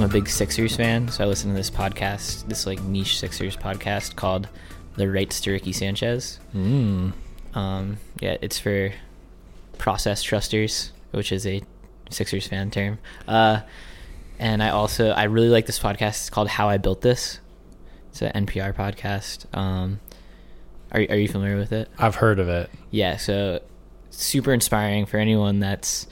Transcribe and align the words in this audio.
I'm 0.00 0.06
a 0.06 0.08
big 0.08 0.30
Sixers 0.30 0.76
fan, 0.76 1.08
so 1.08 1.22
I 1.22 1.26
listen 1.26 1.50
to 1.50 1.56
this 1.56 1.68
podcast, 1.68 2.48
this 2.48 2.64
like 2.64 2.82
niche 2.84 3.18
Sixers 3.18 3.54
podcast 3.54 4.16
called 4.16 4.48
"The 4.96 5.10
Rights 5.10 5.42
to 5.42 5.50
Ricky 5.50 5.74
Sanchez." 5.74 6.40
Mm. 6.56 7.12
Um, 7.52 7.98
yeah, 8.18 8.38
it's 8.40 8.58
for 8.58 8.94
process 9.76 10.22
trusters, 10.22 10.92
which 11.10 11.32
is 11.32 11.46
a 11.46 11.60
Sixers 12.08 12.46
fan 12.46 12.70
term. 12.70 12.98
Uh, 13.28 13.60
and 14.38 14.62
I 14.62 14.70
also 14.70 15.10
I 15.10 15.24
really 15.24 15.50
like 15.50 15.66
this 15.66 15.78
podcast. 15.78 16.08
It's 16.08 16.30
called 16.30 16.48
How 16.48 16.70
I 16.70 16.78
Built 16.78 17.02
This. 17.02 17.38
It's 18.08 18.22
an 18.22 18.46
NPR 18.46 18.74
podcast. 18.74 19.54
Um, 19.54 20.00
are 20.92 21.00
are 21.10 21.16
you 21.16 21.28
familiar 21.28 21.58
with 21.58 21.72
it? 21.72 21.90
I've 21.98 22.14
heard 22.14 22.38
of 22.38 22.48
it. 22.48 22.70
Yeah, 22.90 23.18
so 23.18 23.60
super 24.08 24.54
inspiring 24.54 25.04
for 25.04 25.18
anyone 25.18 25.60
that's 25.60 26.06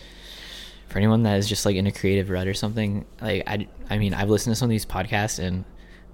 for 0.88 0.98
anyone 0.98 1.22
that 1.24 1.38
is 1.38 1.48
just 1.48 1.64
like 1.66 1.76
in 1.76 1.86
a 1.86 1.92
creative 1.92 2.30
rut 2.30 2.46
or 2.46 2.54
something. 2.54 3.04
Like 3.20 3.44
I 3.46 3.66
I 3.90 3.98
mean, 3.98 4.14
I've 4.14 4.28
listened 4.30 4.52
to 4.54 4.58
some 4.58 4.66
of 4.66 4.70
these 4.70 4.86
podcasts 4.86 5.38
and 5.38 5.64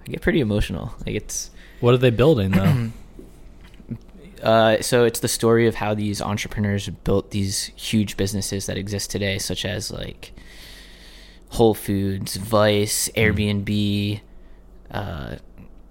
I 0.06 0.10
get 0.10 0.20
pretty 0.20 0.40
emotional. 0.40 0.94
Like 1.06 1.14
it's 1.16 1.50
What 1.80 1.94
are 1.94 1.98
they 1.98 2.10
building 2.10 2.50
though? 2.52 2.90
uh, 4.42 4.80
so 4.82 5.04
it's 5.04 5.20
the 5.20 5.28
story 5.28 5.66
of 5.66 5.76
how 5.76 5.94
these 5.94 6.20
entrepreneurs 6.20 6.88
built 6.88 7.30
these 7.30 7.66
huge 7.76 8.16
businesses 8.16 8.66
that 8.66 8.76
exist 8.76 9.10
today, 9.10 9.38
such 9.38 9.64
as 9.64 9.90
like 9.90 10.32
Whole 11.50 11.74
Foods, 11.74 12.36
Vice, 12.36 13.08
Airbnb. 13.16 14.20
Uh, 14.90 15.36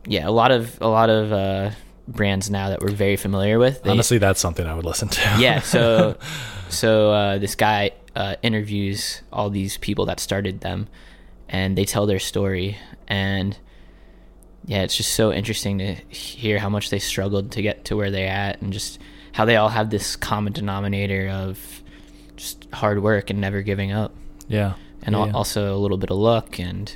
yeah, 0.06 0.28
a 0.28 0.32
lot 0.32 0.52
of 0.52 0.78
a 0.82 0.88
lot 0.88 1.10
of 1.10 1.32
uh, 1.32 1.72
brands 2.08 2.50
now 2.50 2.70
that 2.70 2.82
we're 2.82 2.92
very 2.92 3.16
familiar 3.16 3.58
with. 3.58 3.82
They- 3.84 3.90
Honestly, 3.90 4.18
that's 4.18 4.40
something 4.40 4.68
I 4.68 4.74
would 4.74 4.86
listen 4.86 5.08
to. 5.08 5.36
yeah. 5.40 5.62
So 5.62 6.18
so 6.70 7.12
uh, 7.12 7.38
this 7.38 7.56
guy 7.56 7.92
uh, 8.16 8.36
interviews 8.42 9.22
all 9.32 9.50
these 9.50 9.78
people 9.78 10.06
that 10.06 10.20
started 10.20 10.62
them, 10.62 10.88
and 11.50 11.78
they 11.78 11.86
tell 11.86 12.06
their 12.06 12.20
story 12.20 12.78
and 13.08 13.58
yeah, 14.66 14.84
it's 14.84 14.96
just 14.96 15.14
so 15.14 15.32
interesting 15.32 15.78
to 15.80 15.94
hear 15.94 16.60
how 16.60 16.70
much 16.70 16.90
they 16.90 17.00
struggled 17.00 17.52
to 17.52 17.62
get 17.62 17.86
to 17.86 17.98
where 17.98 18.12
they're 18.12 18.30
at 18.30 18.62
and 18.62 18.72
just 18.72 19.00
how 19.34 19.46
they 19.46 19.56
all 19.56 19.70
have 19.70 19.90
this 19.90 20.16
common 20.16 20.54
denominator 20.54 21.30
of 21.30 21.84
just 22.36 22.68
hard 22.74 23.02
work 23.04 23.30
and 23.30 23.42
never 23.42 23.62
giving 23.62 23.92
up. 23.92 24.14
yeah. 24.48 24.74
And 25.06 25.16
Yeah, 25.16 25.34
also 25.34 25.76
a 25.76 25.78
little 25.78 25.98
bit 25.98 26.12
of 26.12 26.18
luck 26.18 26.60
and 26.60 26.96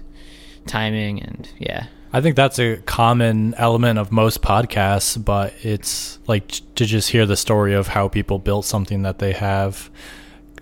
timing 0.66 1.22
and 1.22 1.50
yeah. 1.58 1.88
I 2.14 2.22
think 2.22 2.38
that's 2.38 2.58
a 2.58 2.78
common 2.78 3.54
element 3.56 4.00
of 4.00 4.14
most 4.14 4.42
podcasts, 4.42 5.24
but 5.24 5.54
it's 5.62 6.20
like 6.26 6.48
to 6.76 6.86
just 6.86 7.10
hear 7.10 7.26
the 7.26 7.36
story 7.36 7.74
of 7.74 7.88
how 7.88 8.08
people 8.08 8.40
built 8.40 8.64
something 8.64 9.02
that 9.02 9.20
they 9.20 9.34
have. 9.34 9.90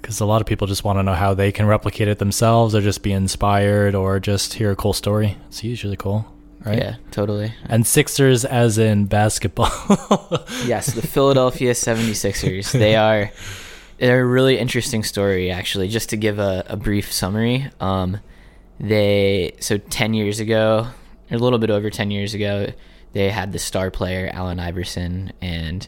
Because 0.06 0.20
a 0.20 0.25
lot 0.25 0.39
of 0.39 0.45
people 0.45 0.67
just 0.67 0.84
want 0.84 1.00
to 1.00 1.03
know 1.03 1.16
how 1.16 1.34
they 1.34 1.52
can 1.52 1.66
replicate 1.66 2.08
it 2.08 2.20
themselves, 2.20 2.75
or 2.75 2.81
just 2.81 3.02
be 3.02 3.11
inspired, 3.11 3.95
or 3.95 4.20
just 4.20 4.53
hear 4.53 4.70
a 4.70 4.75
cool 4.75 4.94
story. 4.94 5.36
It's 5.47 5.64
usually 5.64 5.97
cool, 5.97 6.31
right? 6.64 6.78
Yeah, 6.78 6.95
totally. 7.09 7.56
And 7.67 7.88
Sixers, 7.88 8.45
as 8.45 8.78
in 8.78 9.06
basketball. 9.06 9.72
yes, 10.67 10.94
the 10.94 11.02
Philadelphia 11.02 11.72
76ers. 11.72 12.72
They 12.72 12.95
are 12.95 13.31
they're 13.97 14.22
a 14.22 14.25
really 14.28 14.59
interesting 14.59 15.03
story 15.03 15.50
actually. 15.50 15.88
Just 15.88 16.09
to 16.09 16.17
give 16.17 16.38
a, 16.38 16.64
a 16.67 16.78
brief 16.78 17.12
summary, 17.12 17.72
um, 17.80 18.19
they 18.80 19.56
so 19.59 19.80
10 19.80 20.14
years 20.14 20.40
ago, 20.40 20.86
a 21.31 21.38
little 21.40 21.58
bit 21.58 21.72
over 21.72 21.90
10 21.90 22.12
years 22.12 22.36
ago, 22.36 22.67
they 23.14 23.31
had 23.31 23.53
the 23.53 23.58
star 23.58 23.90
player 23.90 24.30
Allen 24.31 24.59
Iverson 24.59 25.34
and 25.42 25.88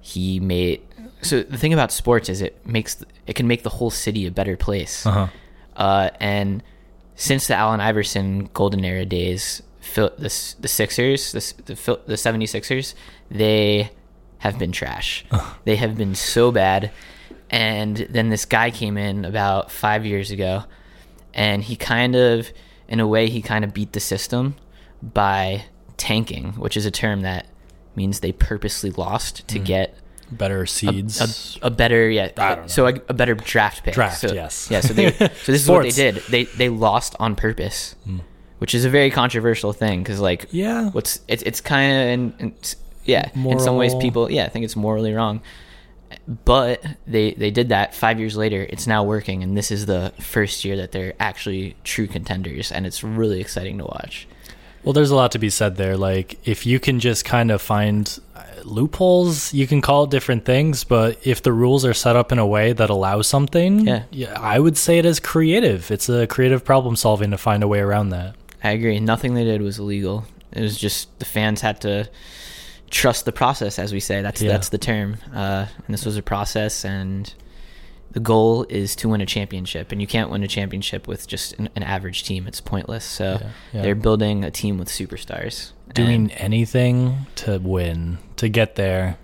he 0.00 0.40
made 0.40 0.82
so 1.22 1.42
the 1.42 1.58
thing 1.58 1.72
about 1.72 1.92
sports 1.92 2.28
is 2.28 2.40
it 2.40 2.66
makes 2.66 3.04
it 3.26 3.34
can 3.34 3.46
make 3.46 3.62
the 3.62 3.70
whole 3.70 3.90
city 3.90 4.26
a 4.26 4.30
better 4.30 4.56
place. 4.56 5.06
uh-huh. 5.06 5.28
Uh, 5.76 6.10
and 6.20 6.62
since 7.14 7.46
the 7.46 7.54
Allen 7.54 7.80
Iverson 7.80 8.50
golden 8.52 8.84
era 8.84 9.04
days, 9.04 9.62
the, 9.94 10.12
the 10.60 10.68
Sixers, 10.68 11.32
the, 11.32 11.74
the, 11.74 12.00
the 12.06 12.14
76ers, 12.14 12.94
they 13.30 13.90
have 14.38 14.58
been 14.58 14.72
trash. 14.72 15.24
they 15.64 15.76
have 15.76 15.96
been 15.96 16.14
so 16.14 16.50
bad. 16.50 16.90
And 17.50 17.96
then 17.96 18.28
this 18.28 18.44
guy 18.44 18.70
came 18.70 18.96
in 18.96 19.24
about 19.24 19.70
five 19.70 20.06
years 20.06 20.30
ago, 20.30 20.64
and 21.34 21.62
he 21.62 21.76
kind 21.76 22.14
of, 22.14 22.50
in 22.88 23.00
a 23.00 23.06
way, 23.06 23.28
he 23.28 23.42
kind 23.42 23.64
of 23.64 23.74
beat 23.74 23.92
the 23.92 24.00
system 24.00 24.54
by 25.02 25.64
tanking, 25.96 26.52
which 26.52 26.76
is 26.76 26.86
a 26.86 26.90
term 26.90 27.22
that 27.22 27.46
means 27.96 28.20
they 28.20 28.32
purposely 28.32 28.90
lost 28.90 29.46
to 29.48 29.58
get 29.58 29.96
Better 30.30 30.66
seeds. 30.66 31.58
a, 31.62 31.66
a 31.66 31.70
better 31.70 32.08
yeah 32.08 32.30
I 32.36 32.54
don't 32.54 32.60
know. 32.62 32.66
so 32.68 32.86
a, 32.86 32.94
a 33.08 33.14
better 33.14 33.34
draft 33.34 33.84
pick 33.84 33.94
Draft, 33.94 34.20
so, 34.20 34.32
yes. 34.32 34.68
yeah 34.70 34.80
so 34.80 34.94
they 34.94 35.10
so 35.18 35.26
this 35.26 35.62
is 35.62 35.68
what 35.68 35.82
they 35.82 35.90
did 35.90 36.16
they 36.28 36.44
they 36.44 36.68
lost 36.68 37.16
on 37.18 37.34
purpose 37.34 37.96
hmm. 38.04 38.18
which 38.58 38.74
is 38.74 38.84
a 38.84 38.90
very 38.90 39.10
controversial 39.10 39.72
thing 39.72 40.02
because 40.02 40.20
like 40.20 40.46
yeah. 40.50 40.90
what's 40.90 41.20
it's 41.26 41.42
it's 41.42 41.60
kind 41.60 41.92
of 41.92 42.08
in, 42.08 42.34
in, 42.38 42.54
yeah 43.04 43.30
in 43.34 43.58
some 43.58 43.76
ways 43.76 43.94
people 43.96 44.30
yeah 44.30 44.44
I 44.44 44.48
think 44.48 44.64
it's 44.64 44.76
morally 44.76 45.12
wrong 45.12 45.40
but 46.26 46.84
they 47.06 47.32
they 47.32 47.50
did 47.50 47.70
that 47.70 47.94
five 47.94 48.18
years 48.18 48.36
later 48.36 48.66
it's 48.68 48.86
now 48.86 49.02
working 49.02 49.42
and 49.42 49.56
this 49.56 49.70
is 49.70 49.86
the 49.86 50.12
first 50.20 50.64
year 50.64 50.76
that 50.76 50.92
they're 50.92 51.14
actually 51.18 51.76
true 51.84 52.06
contenders 52.06 52.70
and 52.70 52.86
it's 52.86 53.02
really 53.02 53.40
exciting 53.40 53.78
to 53.78 53.84
watch 53.84 54.28
Well, 54.82 54.92
there's 54.92 55.10
a 55.10 55.16
lot 55.16 55.32
to 55.32 55.38
be 55.38 55.50
said 55.50 55.76
there. 55.76 55.96
Like, 55.96 56.38
if 56.48 56.64
you 56.64 56.80
can 56.80 57.00
just 57.00 57.24
kind 57.24 57.50
of 57.50 57.60
find 57.60 58.18
loopholes, 58.66 59.52
you 59.54 59.66
can 59.66 59.80
call 59.80 60.04
it 60.04 60.10
different 60.10 60.44
things, 60.44 60.84
but 60.84 61.18
if 61.26 61.42
the 61.42 61.52
rules 61.52 61.84
are 61.84 61.94
set 61.94 62.16
up 62.16 62.32
in 62.32 62.38
a 62.38 62.46
way 62.46 62.72
that 62.72 62.90
allows 62.90 63.26
something, 63.26 63.86
Yeah. 64.10 64.34
I 64.38 64.58
would 64.58 64.76
say 64.76 64.98
it 64.98 65.04
is 65.06 65.20
creative. 65.20 65.90
It's 65.90 66.08
a 66.08 66.26
creative 66.26 66.64
problem 66.64 66.96
solving 66.96 67.30
to 67.30 67.38
find 67.38 67.62
a 67.62 67.68
way 67.68 67.80
around 67.80 68.10
that. 68.10 68.34
I 68.62 68.70
agree. 68.72 69.00
Nothing 69.00 69.34
they 69.34 69.44
did 69.44 69.62
was 69.62 69.78
illegal. 69.78 70.24
It 70.52 70.60
was 70.62 70.76
just 70.76 71.18
the 71.18 71.24
fans 71.24 71.60
had 71.60 71.80
to 71.82 72.08
trust 72.90 73.24
the 73.24 73.32
process, 73.32 73.78
as 73.78 73.92
we 73.92 74.00
say. 74.00 74.20
That's 74.20 74.42
Yeah. 74.42 74.50
that's 74.52 74.68
the 74.70 74.78
term. 74.78 75.16
Uh, 75.34 75.66
and 75.86 75.94
this 75.94 76.04
was 76.04 76.16
a 76.16 76.22
process, 76.22 76.84
and 76.84 77.32
the 78.10 78.20
goal 78.20 78.66
is 78.68 78.96
to 78.96 79.08
win 79.08 79.20
a 79.20 79.26
championship. 79.26 79.92
And 79.92 80.00
you 80.00 80.06
can't 80.08 80.28
win 80.30 80.42
a 80.42 80.48
championship 80.48 81.06
with 81.06 81.28
just 81.28 81.52
an, 81.60 81.68
an 81.76 81.84
average 81.84 82.24
team. 82.24 82.46
It's 82.48 82.60
pointless. 82.60 83.04
So 83.04 83.38
Yeah, 83.40 83.48
yeah. 83.72 83.82
they're 83.82 83.94
building 83.94 84.44
a 84.44 84.50
team 84.50 84.76
with 84.78 84.88
superstars. 84.88 85.70
Doing 85.94 86.30
And- 86.30 86.32
anything 86.36 87.26
to 87.36 87.58
win, 87.58 88.18
to 88.36 88.48
get 88.48 88.76
there. 88.76 89.16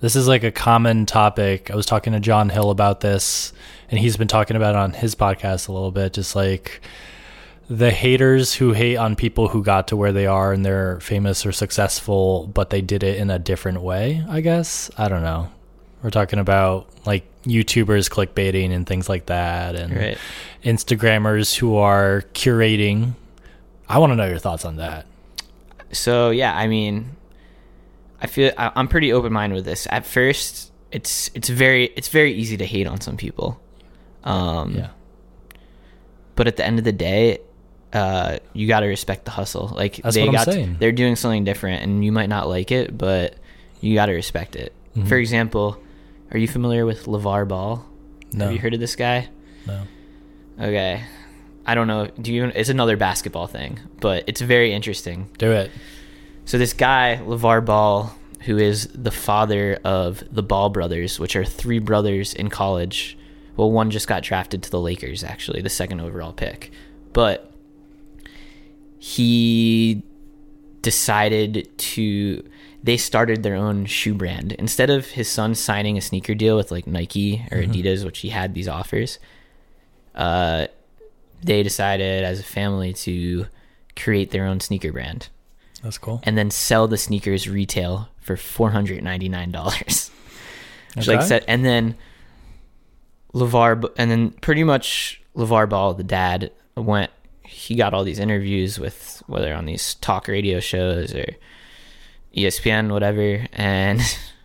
This 0.00 0.14
is 0.14 0.28
like 0.28 0.44
a 0.44 0.50
common 0.52 1.06
topic. 1.06 1.70
I 1.70 1.74
was 1.74 1.86
talking 1.86 2.12
to 2.12 2.20
John 2.20 2.50
Hill 2.50 2.70
about 2.70 3.00
this, 3.00 3.52
and 3.90 3.98
he's 3.98 4.16
been 4.16 4.28
talking 4.28 4.56
about 4.56 4.74
it 4.74 4.78
on 4.78 4.92
his 4.92 5.14
podcast 5.14 5.68
a 5.68 5.72
little 5.72 5.90
bit. 5.90 6.12
Just 6.12 6.36
like 6.36 6.80
the 7.68 7.90
haters 7.90 8.54
who 8.54 8.72
hate 8.72 8.96
on 8.96 9.16
people 9.16 9.48
who 9.48 9.62
got 9.64 9.88
to 9.88 9.96
where 9.96 10.12
they 10.12 10.26
are 10.26 10.52
and 10.52 10.64
they're 10.64 11.00
famous 11.00 11.44
or 11.46 11.50
successful, 11.50 12.46
but 12.46 12.70
they 12.70 12.80
did 12.82 13.02
it 13.02 13.18
in 13.18 13.30
a 13.30 13.38
different 13.38 13.80
way, 13.80 14.22
I 14.28 14.40
guess. 14.42 14.90
I 14.96 15.08
don't 15.08 15.22
know. 15.22 15.48
We're 16.02 16.10
talking 16.10 16.38
about 16.38 16.88
like 17.06 17.24
YouTubers 17.44 18.08
clickbaiting 18.10 18.70
and 18.72 18.86
things 18.86 19.08
like 19.08 19.26
that, 19.26 19.74
and 19.74 19.96
Right. 19.96 20.18
Instagrammers 20.62 21.56
who 21.56 21.76
are 21.76 22.22
curating. 22.34 23.14
I 23.88 23.98
want 23.98 24.12
to 24.12 24.16
know 24.16 24.26
your 24.26 24.38
thoughts 24.38 24.64
on 24.64 24.76
that. 24.76 25.06
So 25.92 26.30
yeah, 26.30 26.54
I 26.56 26.66
mean, 26.66 27.16
I 28.20 28.26
feel 28.26 28.52
I, 28.58 28.72
I'm 28.74 28.88
pretty 28.88 29.12
open 29.12 29.32
minded 29.32 29.54
with 29.56 29.64
this. 29.64 29.86
At 29.90 30.04
first, 30.06 30.72
it's 30.92 31.30
it's 31.34 31.48
very 31.48 31.86
it's 31.96 32.08
very 32.08 32.32
easy 32.32 32.56
to 32.56 32.66
hate 32.66 32.86
on 32.86 33.00
some 33.00 33.16
people. 33.16 33.60
Um, 34.24 34.74
Yeah. 34.74 34.88
but 36.34 36.46
at 36.48 36.56
the 36.56 36.66
end 36.66 36.78
of 36.78 36.84
the 36.84 36.92
day 36.92 37.38
uh 37.92 38.38
you 38.52 38.66
got 38.66 38.80
to 38.80 38.86
respect 38.86 39.24
the 39.24 39.30
hustle 39.30 39.68
like 39.76 39.96
That's 40.02 40.16
they 40.16 40.28
got 40.28 40.44
to- 40.46 40.74
they're 40.80 40.90
doing 40.92 41.14
something 41.14 41.44
different 41.44 41.82
and 41.84 42.04
you 42.04 42.10
might 42.10 42.28
not 42.28 42.48
like 42.48 42.72
it 42.72 42.98
but 42.98 43.36
you 43.80 43.94
got 43.94 44.06
to 44.06 44.12
respect 44.12 44.56
it 44.56 44.74
Mhm. 44.96 45.06
for 45.06 45.14
example 45.16 45.80
are 46.32 46.38
you 46.38 46.48
familiar 46.48 46.84
with 46.84 47.04
LaVar 47.06 47.46
Ball 47.46 47.86
No. 48.32 48.46
have 48.46 48.52
you 48.52 48.58
heard 48.58 48.74
of 48.74 48.80
this 48.80 48.96
guy 48.96 49.28
No. 49.68 49.82
okay 50.60 51.04
i 51.66 51.74
don't 51.74 51.86
know 51.86 52.06
do 52.20 52.32
you 52.32 52.44
it's 52.46 52.68
another 52.70 52.96
basketball 52.96 53.46
thing 53.46 53.78
but 54.00 54.24
it's 54.26 54.40
very 54.40 54.72
interesting 54.72 55.28
Do 55.38 55.52
it. 55.52 55.70
so 56.44 56.56
this 56.58 56.72
guy, 56.72 57.20
LaVar 57.22 57.64
Ball, 57.64 58.14
who 58.42 58.56
is 58.56 58.86
the 58.94 59.10
father 59.10 59.78
of 59.84 60.22
the 60.30 60.42
Ball 60.42 60.70
brothers, 60.70 61.18
which 61.18 61.34
are 61.34 61.44
three 61.44 61.80
brothers 61.80 62.32
in 62.32 62.48
college. 62.48 63.18
Well, 63.56 63.72
one 63.72 63.90
just 63.90 64.06
got 64.06 64.22
drafted 64.22 64.62
to 64.62 64.70
the 64.70 64.78
Lakers, 64.80 65.24
actually, 65.24 65.62
the 65.62 65.68
second 65.70 66.00
overall 66.00 66.32
pick. 66.32 66.70
But 67.12 67.50
he 68.98 70.02
decided 70.82 71.76
to 71.78 72.44
they 72.82 72.96
started 72.96 73.42
their 73.42 73.56
own 73.56 73.86
shoe 73.86 74.14
brand. 74.14 74.52
Instead 74.52 74.90
of 74.90 75.06
his 75.06 75.28
son 75.28 75.54
signing 75.56 75.98
a 75.98 76.00
sneaker 76.00 76.34
deal 76.34 76.56
with 76.56 76.70
like 76.70 76.86
Nike 76.86 77.44
or 77.50 77.58
Adidas, 77.58 78.04
which 78.04 78.20
he 78.20 78.28
had 78.28 78.54
these 78.54 78.68
offers, 78.68 79.18
uh 80.14 80.68
they 81.46 81.62
decided 81.62 82.24
as 82.24 82.40
a 82.40 82.42
family 82.42 82.92
to 82.92 83.46
create 83.94 84.30
their 84.30 84.44
own 84.44 84.60
sneaker 84.60 84.92
brand 84.92 85.28
That's 85.82 85.96
cool. 85.98 86.20
and 86.24 86.36
then 86.36 86.50
sell 86.50 86.86
the 86.88 86.98
sneakers 86.98 87.48
retail 87.48 88.08
for 88.20 88.36
four 88.36 88.70
hundred 88.70 89.02
ninety 89.02 89.28
nine 89.28 89.50
dollars. 89.52 90.10
Like 91.06 91.20
said, 91.20 91.44
and 91.46 91.62
then 91.62 91.94
LaVar, 93.34 93.92
and 93.98 94.10
then 94.10 94.30
pretty 94.30 94.64
much 94.64 95.20
LaVar 95.36 95.68
Ball, 95.68 95.92
the 95.92 96.02
dad, 96.02 96.50
went. 96.74 97.10
he 97.44 97.74
got 97.74 97.92
all 97.92 98.02
these 98.02 98.18
interviews 98.18 98.78
with 98.78 99.22
whether 99.26 99.52
on 99.52 99.66
these 99.66 99.96
talk 99.96 100.26
radio 100.26 100.58
shows 100.58 101.14
or 101.14 101.26
ESPN, 102.34 102.90
whatever, 102.90 103.46
and 103.52 104.00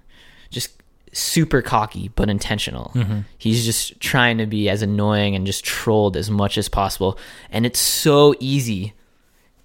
just 0.50 0.81
super 1.12 1.62
cocky 1.62 2.10
but 2.16 2.30
intentional. 2.30 2.92
Mm-hmm. 2.96 3.20
He's 3.38 3.66
just 3.66 4.00
trying 4.00 4.38
to 4.38 4.46
be 4.46 4.70
as 4.70 4.82
annoying 4.82 5.36
and 5.36 5.46
just 5.46 5.64
trolled 5.64 6.16
as 6.16 6.30
much 6.30 6.58
as 6.58 6.70
possible. 6.70 7.18
And 7.50 7.66
it's 7.66 7.80
so 7.80 8.36
easy. 8.40 8.94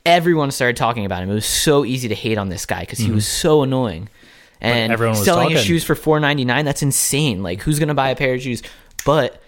Everyone 0.05 0.51
started 0.51 0.77
talking 0.77 1.05
about 1.05 1.23
him. 1.23 1.31
It 1.31 1.35
was 1.35 1.47
so 1.47 1.85
easy 1.85 2.09
to 2.09 2.15
hate 2.15 2.39
on 2.39 2.49
this 2.49 2.67
guy 2.67 2.81
because 2.81 2.99
he 2.99 3.07
mm-hmm. 3.07 3.17
was 3.17 3.27
so 3.27 3.63
annoying. 3.63 4.09
And 4.61 4.93
everyone 4.93 5.17
was 5.17 5.25
selling 5.25 5.51
his 5.51 5.63
shoes 5.63 5.85
for 5.85 5.95
four 5.95 6.19
ninety 6.19 6.45
nine. 6.45 6.65
That's 6.65 6.83
insane. 6.83 7.43
Like 7.43 7.61
who's 7.61 7.79
gonna 7.79 7.95
buy 7.95 8.09
a 8.11 8.17
pair 8.17 8.35
of 8.35 8.41
shoes? 8.41 8.63
But 9.05 9.41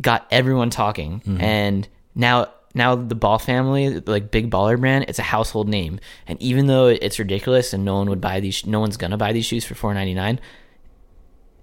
got 0.00 0.26
everyone 0.30 0.70
talking, 0.70 1.20
mm-hmm. 1.20 1.40
and 1.40 1.88
now 2.14 2.48
now 2.74 2.94
the 2.94 3.14
Ball 3.14 3.38
family, 3.38 4.00
like 4.00 4.30
big 4.30 4.50
baller 4.50 4.78
brand, 4.78 5.06
it's 5.08 5.18
a 5.18 5.22
household 5.22 5.68
name. 5.68 5.98
And 6.26 6.40
even 6.42 6.66
though 6.66 6.88
it's 6.88 7.18
ridiculous 7.18 7.72
and 7.72 7.84
no 7.84 7.94
one 7.94 8.10
would 8.10 8.20
buy 8.20 8.40
these, 8.40 8.66
no 8.66 8.80
one's 8.80 8.96
gonna 8.96 9.16
buy 9.16 9.32
these 9.32 9.46
shoes 9.46 9.64
for 9.64 9.74
four 9.74 9.94
ninety 9.94 10.14
nine. 10.14 10.40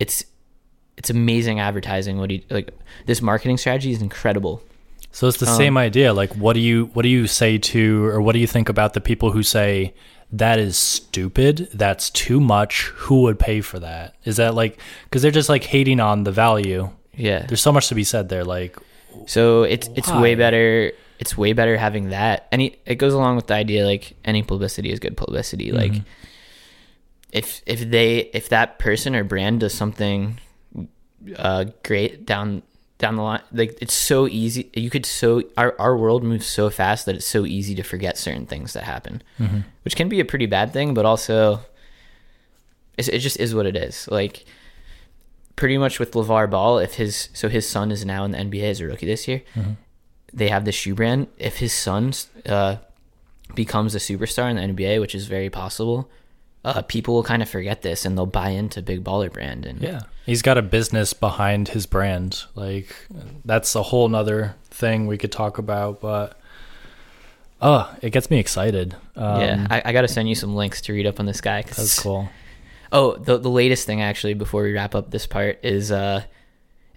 It's 0.03 0.17
it's 0.97 1.09
amazing 1.09 1.59
advertising. 1.59 2.17
What 2.19 2.29
do 2.29 2.35
you 2.35 2.41
like? 2.49 2.69
This 3.05 3.21
marketing 3.21 3.57
strategy 3.57 3.91
is 3.91 4.01
incredible. 4.01 4.55
So 5.11 5.27
it's 5.27 5.37
the 5.37 5.49
Um, 5.49 5.57
same 5.57 5.77
idea. 5.77 6.13
Like, 6.21 6.31
what 6.43 6.53
do 6.53 6.59
you 6.59 6.89
what 6.93 7.03
do 7.03 7.09
you 7.09 7.27
say 7.27 7.57
to, 7.73 8.05
or 8.05 8.21
what 8.21 8.33
do 8.33 8.39
you 8.39 8.47
think 8.47 8.69
about 8.69 8.93
the 8.93 9.01
people 9.01 9.31
who 9.31 9.43
say 9.43 9.93
that 10.43 10.57
is 10.59 10.77
stupid? 10.77 11.67
That's 11.73 12.09
too 12.09 12.39
much. 12.39 12.73
Who 13.05 13.21
would 13.23 13.37
pay 13.37 13.61
for 13.61 13.79
that? 13.79 14.15
Is 14.23 14.35
that 14.37 14.55
like 14.55 14.79
because 15.05 15.21
they're 15.21 15.31
just 15.41 15.49
like 15.49 15.63
hating 15.75 15.99
on 15.99 16.23
the 16.23 16.31
value? 16.31 16.89
Yeah. 17.15 17.45
There's 17.47 17.61
so 17.61 17.71
much 17.73 17.87
to 17.89 17.95
be 17.95 18.03
said 18.05 18.29
there. 18.29 18.45
Like, 18.45 18.77
So 19.27 19.63
it's 19.63 19.89
it's 19.95 20.11
way 20.11 20.35
better. 20.35 20.93
It's 21.19 21.37
way 21.37 21.53
better 21.53 21.77
having 21.77 22.09
that. 22.09 22.47
Any 22.51 22.77
it 22.85 22.95
goes 22.95 23.13
along 23.13 23.35
with 23.35 23.47
the 23.47 23.53
idea 23.53 23.85
like 23.85 24.15
any 24.23 24.41
publicity 24.43 24.89
is 24.93 24.99
good 24.99 25.15
publicity. 25.17 25.71
Like 25.71 25.93
if 27.31 27.61
if 27.65 27.89
they 27.89 28.29
if 28.33 28.49
that 28.49 28.79
person 28.79 29.15
or 29.15 29.23
brand 29.23 29.59
does 29.59 29.73
something 29.73 30.39
uh 31.37 31.65
great 31.83 32.25
down 32.25 32.61
down 32.97 33.15
the 33.15 33.21
line 33.21 33.41
like 33.51 33.77
it's 33.81 33.93
so 33.93 34.27
easy 34.27 34.69
you 34.73 34.89
could 34.89 35.05
so 35.05 35.41
our 35.57 35.75
our 35.79 35.97
world 35.97 36.23
moves 36.23 36.45
so 36.45 36.69
fast 36.69 37.05
that 37.05 37.15
it's 37.15 37.25
so 37.25 37.45
easy 37.45 37.73
to 37.75 37.83
forget 37.83 38.17
certain 38.17 38.45
things 38.45 38.73
that 38.73 38.83
happen 38.83 39.21
which 39.83 39.95
can 39.95 40.09
be 40.09 40.19
a 40.19 40.25
pretty 40.25 40.45
bad 40.45 40.71
thing 40.73 40.93
but 40.93 41.05
also 41.05 41.59
it's, 42.97 43.07
it 43.07 43.19
just 43.19 43.39
is 43.39 43.55
what 43.55 43.65
it 43.65 43.75
is. 43.75 44.07
Like 44.09 44.45
pretty 45.55 45.77
much 45.77 45.99
with 45.99 46.11
LaVar 46.11 46.49
Ball, 46.49 46.79
if 46.79 46.95
his 46.95 47.29
so 47.33 47.49
his 47.49 47.67
son 47.67 47.91
is 47.91 48.05
now 48.05 48.23
in 48.25 48.31
the 48.31 48.37
NBA 48.37 48.63
as 48.63 48.79
a 48.79 48.85
rookie 48.85 49.05
this 49.05 49.27
year, 49.27 49.41
they 50.33 50.49
have 50.49 50.65
this 50.65 50.75
shoe 50.75 50.93
brand. 50.95 51.27
If 51.37 51.57
his 51.57 51.73
son 51.73 52.13
uh, 52.45 52.77
becomes 53.55 53.95
a 53.95 53.99
superstar 53.99 54.49
in 54.49 54.57
the 54.57 54.83
NBA, 54.83 54.99
which 54.99 55.15
is 55.15 55.27
very 55.27 55.49
possible, 55.49 56.09
uh, 56.63 56.81
people 56.83 57.13
will 57.15 57.23
kind 57.23 57.41
of 57.41 57.49
forget 57.49 57.81
this 57.81 58.05
and 58.05 58.17
they'll 58.17 58.25
buy 58.25 58.49
into 58.49 58.81
Big 58.81 59.03
Baller 59.03 59.31
brand. 59.31 59.65
And 59.65 59.81
yeah, 59.81 60.01
he's 60.25 60.41
got 60.41 60.57
a 60.57 60.61
business 60.61 61.13
behind 61.13 61.69
his 61.69 61.85
brand. 61.85 62.43
Like, 62.55 62.95
that's 63.45 63.73
a 63.75 63.81
whole 63.83 64.07
nother 64.09 64.55
thing 64.65 65.07
we 65.07 65.17
could 65.17 65.31
talk 65.31 65.57
about. 65.57 66.01
But 66.01 66.39
oh, 67.61 67.93
it 68.01 68.11
gets 68.11 68.29
me 68.29 68.39
excited. 68.39 68.95
Um, 69.15 69.41
yeah, 69.41 69.67
I, 69.69 69.81
I 69.85 69.91
got 69.93 70.01
to 70.01 70.07
send 70.07 70.29
you 70.29 70.35
some 70.35 70.55
links 70.55 70.81
to 70.81 70.93
read 70.93 71.07
up 71.07 71.19
on 71.19 71.25
this 71.25 71.41
guy. 71.41 71.63
'cause- 71.63 71.77
that's 71.77 71.99
cool. 71.99 72.29
Oh, 72.93 73.15
the 73.15 73.37
the 73.37 73.49
latest 73.49 73.85
thing 73.87 74.01
actually 74.01 74.33
before 74.33 74.63
we 74.63 74.73
wrap 74.73 74.95
up 74.95 75.11
this 75.11 75.25
part 75.25 75.59
is 75.63 75.91
uh, 75.93 76.23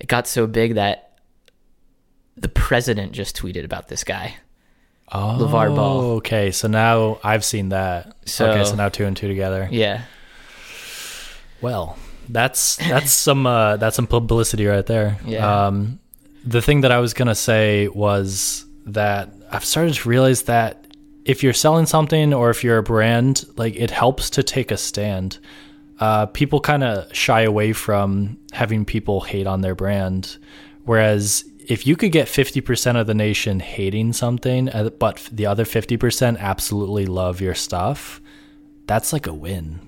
it 0.01 0.09
got 0.09 0.27
so 0.27 0.47
big 0.49 0.75
that 0.75 1.21
the 2.37 2.49
president 2.49 3.13
just 3.13 3.37
tweeted 3.37 3.65
about 3.65 3.87
this 3.87 4.03
guy. 4.03 4.35
Oh, 5.13 5.37
LaVar 5.41 5.75
Ball. 5.77 6.01
Okay, 6.17 6.51
so 6.51 6.67
now 6.69 7.19
I've 7.23 7.45
seen 7.45 7.69
that. 7.71 8.17
So- 8.27 8.51
okay, 8.51 8.65
so 8.65 8.75
now 8.75 8.89
two 8.89 9.05
and 9.05 9.17
two 9.17 9.29
together. 9.29 9.69
Yeah, 9.71 10.03
Well, 11.61 11.97
that's 12.29 12.77
that's 12.77 13.13
some 13.27 13.47
uh, 13.47 13.77
that's 13.77 13.97
some 13.97 14.07
publicity 14.07 14.67
right 14.67 14.85
there. 14.87 15.19
Yeah. 15.25 15.67
Um, 15.67 15.99
the 16.45 16.61
thing 16.63 16.83
that 16.83 16.93
I 16.93 16.99
was 16.99 17.15
gonna 17.15 17.35
say 17.35 17.89
was 17.89 18.65
that 18.87 19.31
I've 19.51 19.65
started 19.65 19.95
to 19.95 20.09
realize 20.09 20.43
that 20.43 20.87
if 21.25 21.43
you're 21.43 21.55
selling 21.55 21.87
something 21.87 22.35
or 22.35 22.51
if 22.51 22.63
you're 22.63 22.79
a 22.79 22.83
brand, 22.83 23.45
like 23.57 23.77
it 23.77 23.91
helps 23.91 24.31
to 24.31 24.43
take 24.43 24.71
a 24.71 24.77
stand. 24.77 25.39
Uh, 26.01 26.27
people 26.27 26.61
kind 26.61 26.83
of 26.83 27.15
shy 27.15 27.43
away 27.43 27.73
from 27.73 28.37
having 28.53 28.85
people 28.85 29.21
hate 29.21 29.47
on 29.47 29.61
their 29.61 29.75
brand, 29.77 30.37
whereas 30.85 31.45
if 31.69 31.87
you 31.87 31.97
could 31.97 32.13
get 32.13 32.27
50% 32.29 33.01
of 33.01 33.07
the 33.07 33.15
nation 33.15 33.61
hating 33.61 34.13
something, 34.13 34.69
uh, 34.69 34.91
but 34.99 35.29
the 35.33 35.47
other 35.47 35.65
50% 35.65 36.39
absolutely 36.39 37.07
love 37.07 37.41
your 37.41 37.55
stuff, 37.55 38.21
that's 38.87 39.13
like 39.13 39.27
a 39.27 39.33
win. 39.35 39.81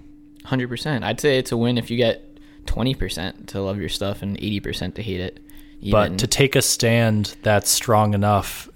hundred 0.44 0.68
percent. 0.68 1.04
I'd 1.04 1.20
say 1.20 1.38
it's 1.38 1.52
a 1.52 1.56
win 1.56 1.76
if 1.78 1.90
you 1.90 1.96
get 1.96 2.22
twenty 2.66 2.94
percent 2.94 3.48
to 3.48 3.60
love 3.60 3.78
your 3.78 3.88
stuff 3.88 4.22
and 4.22 4.36
eighty 4.38 4.58
percent 4.60 4.94
to 4.96 5.02
hate 5.02 5.20
it. 5.20 5.38
Even, 5.80 5.90
but 5.90 6.18
to 6.20 6.26
take 6.26 6.56
a 6.56 6.62
stand 6.62 7.36
that's 7.42 7.68
strong 7.70 8.14
enough 8.14 8.68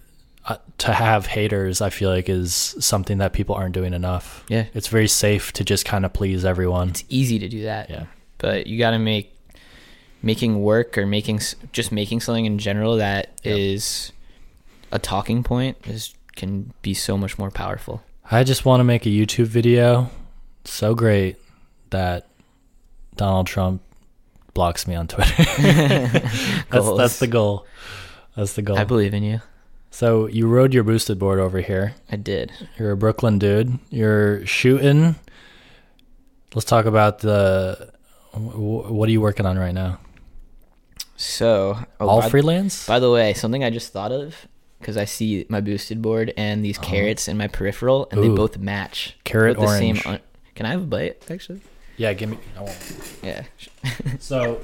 uh, 0.47 0.56
to 0.79 0.93
have 0.93 1.25
haters 1.26 1.81
i 1.81 1.88
feel 1.88 2.11
like 2.11 2.29
is 2.29 2.52
something 2.79 3.19
that 3.19 3.32
people 3.32 3.55
aren't 3.55 3.73
doing 3.75 3.94
enough 3.94 4.44
Yeah. 4.49 4.67
it's 4.75 4.88
very 4.88 5.08
safe 5.08 5.52
to 5.55 5.64
just 5.64 5.85
kind 5.87 6.05
of 6.05 6.12
please 6.12 6.44
everyone 6.44 6.91
it's 6.91 7.05
easy 7.08 7.38
to 7.38 7.49
do 7.49 7.62
that. 7.64 7.88
Yeah. 7.88 8.05
But 8.38 8.67
you 8.67 8.79
got 8.79 8.91
to 8.91 8.99
make 8.99 9.35
making 10.22 10.62
work 10.62 10.96
or 10.99 11.06
making 11.06 11.40
just 11.72 11.90
making 11.93 12.20
something 12.20 12.44
in 12.44 12.58
general 12.58 12.96
that 12.96 13.31
is 13.44 14.12
Yep. 14.90 14.93
a 14.93 14.99
talking 14.99 15.43
point 15.43 15.76
is 15.84 16.14
can 16.37 16.72
be 16.82 16.94
so 16.94 17.17
much 17.19 17.38
more 17.38 17.50
powerful. 17.50 18.02
i 18.31 18.44
just 18.44 18.64
want 18.64 18.81
to 18.81 18.84
make 18.84 19.05
a 19.06 19.08
youtube 19.08 19.46
video 19.46 20.11
so 20.64 20.94
great 20.94 21.37
that 21.90 22.26
donald 23.17 23.46
trump 23.46 23.82
blocks 24.55 24.87
me 24.87 24.94
on 24.94 25.06
twitter 25.08 25.34
that's, 26.70 26.96
that's 26.96 27.19
the 27.19 27.26
goal 27.26 27.66
that's 28.37 28.52
the 28.55 28.62
goal 28.62 28.78
I 28.78 28.84
believe 28.84 29.12
in 29.14 29.23
you. 29.23 29.40
so 29.90 30.26
you 30.28 30.46
rode 30.46 30.73
your 30.75 30.84
boosted 30.84 31.19
board 31.19 31.38
over 31.40 31.61
here 31.61 31.94
I 32.11 32.16
did. 32.16 32.52
You're 32.78 32.93
a 32.93 32.96
Brooklyn 32.96 33.38
dude. 33.38 33.78
You're 33.90 34.44
shooting. 34.46 35.16
Let's 36.55 36.64
talk 36.64 36.84
about 36.87 37.20
the. 37.20 37.93
What 38.32 39.08
are 39.08 39.12
you 39.12 39.20
working 39.20 39.46
on 39.46 39.56
right 39.58 39.75
now? 39.75 39.99
So 41.20 41.76
oh, 42.00 42.08
All 42.08 42.20
by, 42.22 42.31
freelance? 42.31 42.87
By 42.87 42.99
the 42.99 43.11
way, 43.11 43.34
something 43.34 43.62
I 43.62 43.69
just 43.69 43.93
thought 43.93 44.11
of 44.11 44.46
because 44.78 44.96
I 44.96 45.05
see 45.05 45.44
my 45.50 45.61
boosted 45.61 46.00
board 46.00 46.32
and 46.38 46.64
these 46.64 46.78
carrots 46.78 47.28
in 47.28 47.37
my 47.37 47.47
peripheral, 47.47 48.09
and 48.11 48.23
they 48.23 48.28
Uh-huh. 48.28 48.37
Both 48.37 48.56
match. 48.56 49.16
Carrot 49.25 49.59
the 49.59 49.66
same 49.66 49.97
orange. 49.97 50.06
un- 50.06 50.21
Can 50.54 50.64
I 50.64 50.71
have 50.71 50.80
a 50.80 50.87
bite? 50.87 51.30
Actually, 51.30 51.61
Yeah, 51.99 52.14
give 52.14 52.30
me. 52.30 52.38
I 52.56 52.62
won't. 52.62 52.78
yeah. 53.23 53.42
So, 54.18 54.62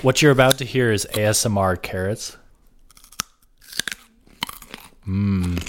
what 0.00 0.22
you're 0.22 0.32
about 0.32 0.56
to 0.58 0.64
hear 0.64 0.90
is 0.92 1.06
ASMR 1.12 1.76
carrots. 1.82 2.38
Mmm. 5.06 5.62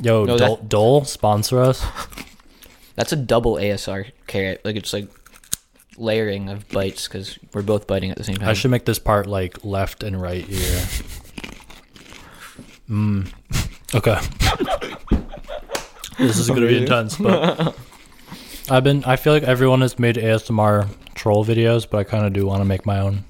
Yo, 0.00 0.24
No, 0.24 0.38
Dole, 0.38 0.56
that- 0.56 0.68
Dole, 0.68 1.04
sponsor 1.04 1.60
us. 1.60 1.84
That's 2.94 3.12
a 3.12 3.16
double 3.16 3.54
ASR 3.56 4.12
carrot. 4.28 4.60
Like 4.64 4.76
it's 4.76 4.92
like 4.92 5.08
layering 5.98 6.48
of 6.48 6.68
bites 6.68 7.08
because 7.08 7.38
we're 7.52 7.62
both 7.62 7.86
biting 7.86 8.10
at 8.10 8.16
the 8.16 8.24
same 8.24 8.36
time. 8.36 8.48
I 8.48 8.52
should 8.54 8.70
make 8.70 8.84
this 8.84 8.98
part 8.98 9.26
like 9.26 9.64
left 9.64 10.02
and 10.02 10.20
right 10.20 10.48
ear. 10.48 10.80
Mmm. 12.88 13.32
Okay. 13.94 14.18
this 16.18 16.38
is 16.38 16.48
gonna 16.48 16.66
be 16.66 16.78
intense, 16.78 17.16
but 17.18 17.76
I've 18.70 18.84
been. 18.84 19.04
I 19.04 19.16
feel 19.16 19.32
like 19.32 19.42
everyone 19.44 19.80
has 19.82 19.98
made 19.98 20.16
ASMR 20.16 20.88
troll 21.14 21.44
videos, 21.44 21.88
but 21.88 21.98
I 21.98 22.04
kind 22.04 22.24
of 22.26 22.32
do 22.32 22.46
want 22.46 22.60
to 22.60 22.64
make 22.64 22.84
my 22.86 23.00
own. 23.00 23.24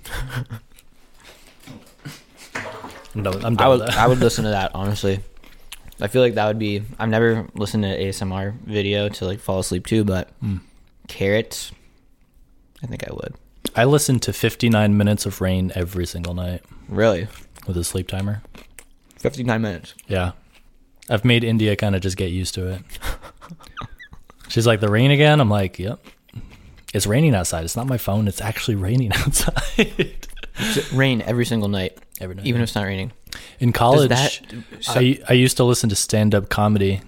I'm 3.14 3.22
done. 3.22 3.44
I'm 3.44 3.56
done 3.56 3.58
I 3.58 3.68
would. 3.68 3.80
I 3.82 4.06
would 4.06 4.18
listen 4.18 4.44
to 4.44 4.50
that 4.50 4.72
honestly. 4.75 5.20
I 6.00 6.06
feel 6.06 6.22
like 6.22 6.34
that 6.34 6.46
would 6.46 6.58
be. 6.58 6.82
I've 6.98 7.08
never 7.08 7.48
listened 7.54 7.82
to 7.82 7.88
an 7.88 8.00
ASMR 8.00 8.54
video 8.60 9.08
to 9.08 9.25
like 9.25 9.40
fall 9.40 9.58
asleep 9.58 9.87
to, 9.87 10.04
but 10.04 10.28
Hmm. 10.40 10.58
carrots. 11.08 11.72
I 12.82 12.87
think 12.87 13.08
I 13.08 13.12
would. 13.12 13.35
I 13.75 13.85
listen 13.85 14.18
to 14.20 14.32
59 14.32 14.97
minutes 14.97 15.26
of 15.26 15.40
rain 15.40 15.73
every 15.75 16.06
single 16.06 16.35
night 16.35 16.62
Really, 16.88 17.28
with 17.66 17.76
a 17.76 17.85
sleep 17.85 18.08
timer. 18.08 18.42
fifty 19.18 19.42
nine 19.44 19.62
minutes. 19.62 19.94
Yeah. 20.06 20.32
I've 21.11 21.25
made 21.25 21.42
India 21.44 21.75
kind 21.76 21.94
of 21.97 22.00
just 22.02 22.16
get 22.16 22.30
used 22.30 22.54
to 22.54 22.68
it. 22.68 22.82
She's 24.49 24.66
like, 24.66 24.80
the 24.80 24.88
rain 24.88 25.11
again? 25.11 25.40
I'm 25.40 25.50
like, 25.50 25.78
yep. 25.78 26.00
It's 26.94 27.06
raining 27.06 27.35
outside. 27.35 27.64
It's 27.64 27.76
not 27.76 27.87
my 27.87 27.99
phone. 27.99 28.28
It's 28.28 28.40
actually 28.40 28.75
raining 28.87 29.12
outside. 29.12 29.54
It's 29.76 30.92
rain 30.92 31.23
every 31.23 31.44
single 31.44 31.68
night, 31.68 31.99
Every 32.20 32.35
night. 32.35 32.47
even 32.47 32.61
if 32.62 32.68
it's 32.68 32.75
not 32.75 32.85
raining. 32.87 33.12
In 33.61 33.73
college, 33.73 34.08
that? 34.08 34.40
so- 34.80 34.92
I, 35.00 35.18
I 35.28 35.32
used 35.35 35.56
to 35.58 35.64
listen 35.64 35.88
to 35.90 35.97
stand 35.97 36.35
up 36.35 36.49
comedy 36.49 37.02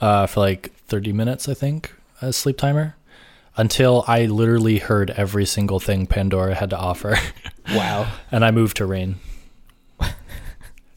uh, 0.00 0.26
for 0.26 0.40
like 0.40 0.72
30 0.86 1.12
minutes, 1.12 1.48
I 1.48 1.54
think, 1.54 1.92
as 2.20 2.36
sleep 2.36 2.56
timer, 2.58 2.96
until 3.56 4.04
I 4.06 4.26
literally 4.26 4.78
heard 4.78 5.10
every 5.10 5.44
single 5.46 5.80
thing 5.80 6.06
Pandora 6.06 6.54
had 6.54 6.70
to 6.70 6.78
offer. 6.78 7.16
wow. 7.70 8.10
and 8.30 8.44
I 8.44 8.50
moved 8.50 8.78
to 8.78 8.86
rain. 8.86 9.16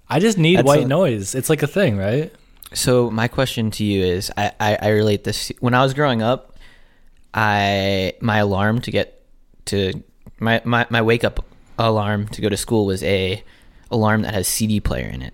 I 0.08 0.20
just 0.20 0.38
need 0.38 0.58
That's 0.58 0.68
white 0.68 0.84
a- 0.84 0.88
noise. 0.88 1.34
It's 1.36 1.50
like 1.50 1.64
a 1.64 1.68
thing, 1.68 1.98
right? 1.98 2.32
So 2.74 3.10
my 3.10 3.28
question 3.28 3.72
to 3.72 3.84
you 3.84 4.04
is, 4.06 4.32
I, 4.38 4.52
I, 4.60 4.78
I 4.82 4.90
relate 4.90 5.24
this. 5.24 5.52
When 5.60 5.74
I 5.74 5.82
was 5.84 5.94
growing 5.94 6.22
up, 6.22 6.58
I 7.34 8.14
my 8.22 8.38
alarm 8.38 8.82
to 8.82 8.92
get 8.92 9.22
to 9.66 10.04
my, 10.40 10.62
my, 10.64 10.86
my 10.90 11.02
wake 11.02 11.24
up 11.24 11.44
alarm 11.78 12.28
to 12.30 12.42
go 12.42 12.50
to 12.50 12.58
school 12.58 12.86
was 12.86 13.04
a 13.04 13.44
alarm 13.92 14.22
that 14.22 14.34
has 14.34 14.48
CD 14.48 14.80
player 14.80 15.08
in 15.08 15.22
it, 15.22 15.34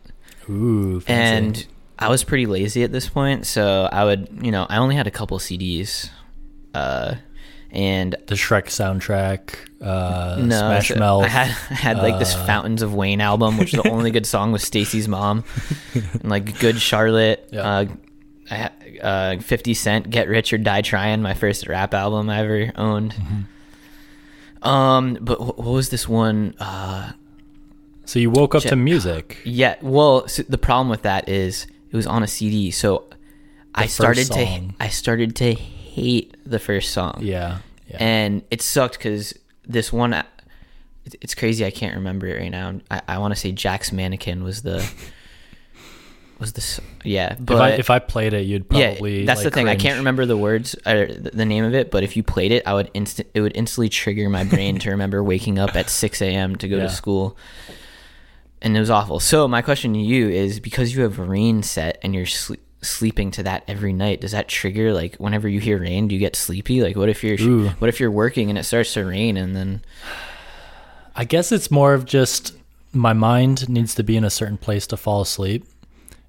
Ooh, 0.49 0.99
fancy. 1.01 1.13
and 1.13 1.67
I 1.99 2.09
was 2.09 2.23
pretty 2.23 2.47
lazy 2.47 2.83
at 2.83 2.91
this 2.91 3.07
point, 3.07 3.45
so 3.45 3.87
I 3.91 4.05
would 4.05 4.39
you 4.41 4.51
know 4.51 4.65
I 4.69 4.77
only 4.77 4.95
had 4.95 5.05
a 5.05 5.11
couple 5.11 5.37
CDs, 5.37 6.09
uh, 6.73 7.15
and 7.71 8.15
the 8.27 8.35
Shrek 8.35 8.65
soundtrack, 8.65 9.55
uh, 9.81 10.37
no, 10.39 10.57
Smash 10.57 10.89
so 10.89 10.95
Mouth. 10.95 11.23
I 11.23 11.27
had 11.27 11.47
I 11.69 11.73
had 11.73 11.97
like 11.97 12.19
this 12.19 12.35
uh, 12.35 12.45
Fountains 12.45 12.81
of 12.81 12.93
Wayne 12.93 13.21
album, 13.21 13.57
which 13.57 13.71
the 13.71 13.87
only 13.89 14.11
good 14.11 14.25
song 14.25 14.51
was 14.51 14.63
Stacy's 14.63 15.07
mom, 15.07 15.43
and 15.93 16.29
like 16.29 16.59
Good 16.59 16.79
Charlotte. 16.81 17.47
Yeah. 17.51 17.61
Uh, 17.61 17.85
I 18.49 18.69
uh, 19.01 19.39
Fifty 19.39 19.73
Cent, 19.73 20.09
Get 20.09 20.27
Rich 20.27 20.51
or 20.51 20.57
Die 20.57 20.81
Trying, 20.81 21.21
my 21.21 21.33
first 21.33 21.67
rap 21.67 21.93
album 21.93 22.29
I 22.29 22.39
ever 22.41 22.71
owned. 22.75 23.13
Mm-hmm. 23.13 24.67
Um, 24.67 25.17
but 25.21 25.35
wh- 25.37 25.57
what 25.57 25.73
was 25.73 25.89
this 25.89 26.07
one? 26.07 26.53
Uh, 26.59 27.13
so 28.05 28.19
you 28.19 28.29
woke 28.29 28.53
up 28.53 28.63
Jet- 28.63 28.69
to 28.69 28.75
music. 28.75 29.37
yeah. 29.45 29.75
Well, 29.81 30.27
so 30.27 30.43
the 30.43 30.57
problem 30.57 30.89
with 30.89 31.03
that 31.03 31.29
is 31.29 31.65
it 31.89 31.95
was 31.95 32.05
on 32.05 32.23
a 32.23 32.27
CD, 32.27 32.71
so 32.71 33.05
I 33.73 33.83
first 33.83 33.95
started 33.95 34.27
to. 34.33 34.73
I 34.79 34.89
started 34.89 35.35
to 35.37 35.55
hate 35.93 36.35
the 36.45 36.59
first 36.59 36.91
song. 36.91 37.19
Yeah, 37.21 37.59
yeah. 37.87 37.97
and 37.99 38.43
it 38.51 38.61
sucked 38.61 38.97
because 38.97 39.33
this 39.67 39.91
one, 39.93 40.13
it's 41.21 41.35
crazy 41.35 41.65
i 41.65 41.71
can't 41.71 41.95
remember 41.95 42.27
it 42.27 42.39
right 42.39 42.51
now 42.51 42.79
i, 42.89 43.01
I 43.07 43.17
want 43.17 43.33
to 43.33 43.39
say 43.39 43.51
jack's 43.51 43.91
mannequin 43.91 44.43
was 44.43 44.61
the 44.61 44.87
was 46.39 46.53
this 46.53 46.79
yeah 47.03 47.35
but 47.39 47.55
if 47.55 47.59
I 47.61 47.69
if 47.71 47.89
I 47.89 47.99
played 47.99 48.33
it, 48.33 48.41
you'd 48.45 48.67
probably 48.69 49.19
yeah 49.21 49.25
that's 49.25 49.43
like, 49.43 49.45
the 49.45 49.51
thing 49.51 49.67
i 49.67 49.75
can't 49.75 49.97
remember 49.97 50.25
the 50.25 50.37
words 50.37 50.75
or 50.85 51.07
the, 51.07 51.45
name 51.45 51.63
of 51.63 51.73
it 51.73 51.91
but 51.91 52.03
if 52.03 52.15
you 52.15 52.23
played 52.23 52.51
it 52.51 52.65
i 52.67 52.73
would 52.73 52.89
instant 52.93 53.29
it 53.33 53.41
would 53.41 53.55
instantly 53.55 53.89
trigger 53.89 54.29
my 54.29 54.43
brain 54.43 54.77
to 54.79 54.91
remember 54.91 55.23
waking 55.33 55.59
up 55.59 55.75
at 55.75 55.89
6 55.89 56.21
a.m 56.21 56.55
to 56.57 56.67
go 56.67 56.77
Yeah. 56.77 56.83
to 56.83 56.89
school 56.89 57.35
and 58.61 58.75
it 58.75 58.79
was 58.79 58.89
awful 58.89 59.19
so 59.19 59.47
my 59.47 59.61
question 59.61 59.93
to 59.93 59.99
you 59.99 60.29
is 60.29 60.59
because 60.59 60.95
you 60.95 61.01
have 61.01 61.19
a 61.19 61.23
rain 61.23 61.63
set 61.63 61.99
and 62.03 62.13
you're 62.15 62.25
sle- 62.25 62.59
sleeping 62.81 63.29
to 63.31 63.43
that 63.43 63.63
every 63.67 63.93
night 63.93 64.21
does 64.21 64.31
that 64.31 64.47
trigger 64.47 64.91
like 64.91 65.15
whenever 65.17 65.47
you 65.47 65.59
hear 65.59 65.79
rain 65.79 66.07
do 66.07 66.15
you 66.15 66.19
get 66.19 66.35
sleepy 66.35 66.81
like 66.81 66.95
what 66.95 67.09
if 67.09 67.23
you're 67.23 67.39
Ooh. 67.39 67.69
what 67.77 67.89
if 67.89 67.99
you're 67.99 68.09
working 68.09 68.49
and 68.49 68.57
it 68.57 68.63
starts 68.63 68.93
to 68.93 69.05
rain 69.05 69.37
and 69.37 69.55
then 69.55 69.81
I 71.15 71.25
guess 71.25 71.51
it's 71.51 71.69
more 71.69 71.93
of 71.93 72.05
just 72.05 72.53
my 72.93 73.13
mind 73.13 73.69
needs 73.69 73.95
to 73.95 74.03
be 74.03 74.17
in 74.17 74.23
a 74.23 74.29
certain 74.29 74.57
place 74.57 74.87
to 74.87 74.97
fall 74.97 75.21
asleep. 75.21 75.65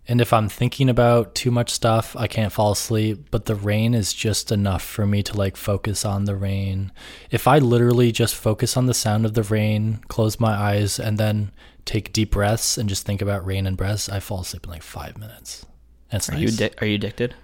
And 0.08 0.20
if 0.20 0.32
I'm 0.32 0.48
thinking 0.48 0.88
about 0.88 1.36
too 1.36 1.52
much 1.52 1.70
stuff, 1.70 2.16
I 2.16 2.26
can't 2.26 2.52
fall 2.52 2.72
asleep, 2.72 3.28
but 3.30 3.44
the 3.44 3.54
rain 3.54 3.94
is 3.94 4.12
just 4.12 4.50
enough 4.50 4.82
for 4.82 5.06
me 5.06 5.22
to 5.22 5.36
like 5.36 5.56
focus 5.56 6.04
on 6.04 6.24
the 6.24 6.34
rain. 6.34 6.90
If 7.30 7.46
I 7.46 7.58
literally 7.58 8.10
just 8.10 8.34
focus 8.34 8.76
on 8.76 8.86
the 8.86 8.94
sound 8.94 9.24
of 9.24 9.34
the 9.34 9.44
rain, 9.44 10.00
close 10.08 10.40
my 10.40 10.52
eyes, 10.52 10.98
and 10.98 11.18
then 11.18 11.52
take 11.84 12.12
deep 12.12 12.32
breaths 12.32 12.76
and 12.76 12.88
just 12.88 13.06
think 13.06 13.22
about 13.22 13.46
rain 13.46 13.64
and 13.64 13.76
breaths, 13.76 14.08
I 14.08 14.18
fall 14.18 14.40
asleep 14.40 14.64
in 14.64 14.70
like 14.70 14.82
five 14.82 15.16
minutes. 15.16 15.64
That's 16.12 16.28
are 16.28 16.32
nice. 16.34 16.42
you 16.42 16.48
addi- 16.48 16.80
are 16.80 16.86
you 16.86 16.94
addicted 16.94 17.34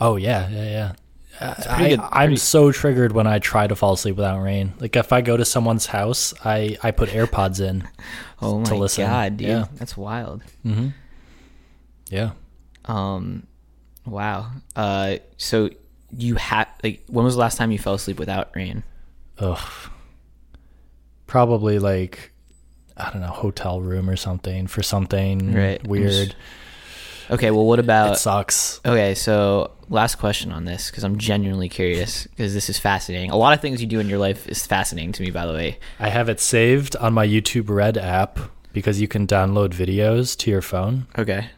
Oh 0.00 0.16
yeah, 0.16 0.48
yeah, 0.48 0.64
yeah. 0.64 0.92
I, 1.68 1.88
good- 1.90 2.00
I'm 2.12 2.36
so 2.36 2.70
triggered 2.72 3.12
when 3.12 3.26
I 3.26 3.38
try 3.40 3.66
to 3.66 3.74
fall 3.74 3.94
asleep 3.94 4.16
without 4.16 4.40
rain. 4.42 4.74
Like 4.78 4.94
if 4.96 5.12
I 5.12 5.20
go 5.22 5.36
to 5.36 5.44
someone's 5.44 5.86
house, 5.86 6.32
I 6.44 6.76
I 6.82 6.90
put 6.92 7.08
AirPods 7.10 7.60
in. 7.60 7.88
oh 8.42 8.58
my 8.60 8.64
to 8.64 8.74
listen. 8.76 9.06
god 9.06 9.36
dude 9.36 9.48
Yeah. 9.48 9.64
that's 9.74 9.96
wild 9.96 10.42
Mm-hmm. 10.64 10.88
Yeah. 12.10 12.30
um 12.86 13.46
wow 14.06 14.50
uh 14.76 15.16
so 15.36 15.70
you 16.16 16.34
had 16.34 16.66
like 16.84 17.02
when 17.08 17.24
was 17.24 17.34
the 17.34 17.40
last 17.40 17.56
time 17.56 17.70
you 17.72 17.78
fell 17.78 17.94
asleep 17.94 18.18
without 18.18 18.50
rain 18.54 18.82
Ugh. 19.38 19.58
Probably 21.26 21.78
like 21.78 22.32
I 22.96 23.10
don't 23.10 23.22
know, 23.22 23.28
hotel 23.28 23.80
room 23.80 24.10
or 24.10 24.16
something 24.16 24.66
for 24.66 24.82
something 24.82 25.54
Right. 25.54 25.84
weird. 25.86 26.34
Okay 27.30 27.50
well 27.50 27.64
what 27.64 27.78
it 27.78 27.84
about 27.84 28.18
sucks. 28.18 28.80
okay 28.84 29.14
so 29.14 29.70
last 29.88 30.16
question 30.16 30.52
on 30.52 30.64
this 30.64 30.90
because 30.90 31.04
i'm 31.04 31.18
genuinely 31.18 31.68
curious 31.68 32.26
because 32.28 32.54
this 32.54 32.68
is 32.68 32.78
fascinating 32.78 33.30
a 33.30 33.36
lot 33.36 33.52
of 33.52 33.60
things 33.60 33.80
you 33.80 33.86
do 33.86 34.00
in 34.00 34.08
your 34.08 34.18
life 34.18 34.48
is 34.48 34.66
fascinating 34.66 35.12
to 35.12 35.22
me 35.22 35.30
by 35.30 35.46
the 35.46 35.52
way 35.52 35.78
I 35.98 36.08
have 36.08 36.28
it 36.28 36.40
saved 36.40 36.96
on 36.96 37.12
my 37.12 37.26
YouTube 37.26 37.68
Red 37.68 37.96
app 37.98 38.38
because 38.72 39.00
you 39.00 39.08
can 39.08 39.26
download 39.26 39.70
videos 39.70 40.36
to 40.38 40.50
your 40.50 40.62
phone. 40.62 41.06
okay 41.18 41.50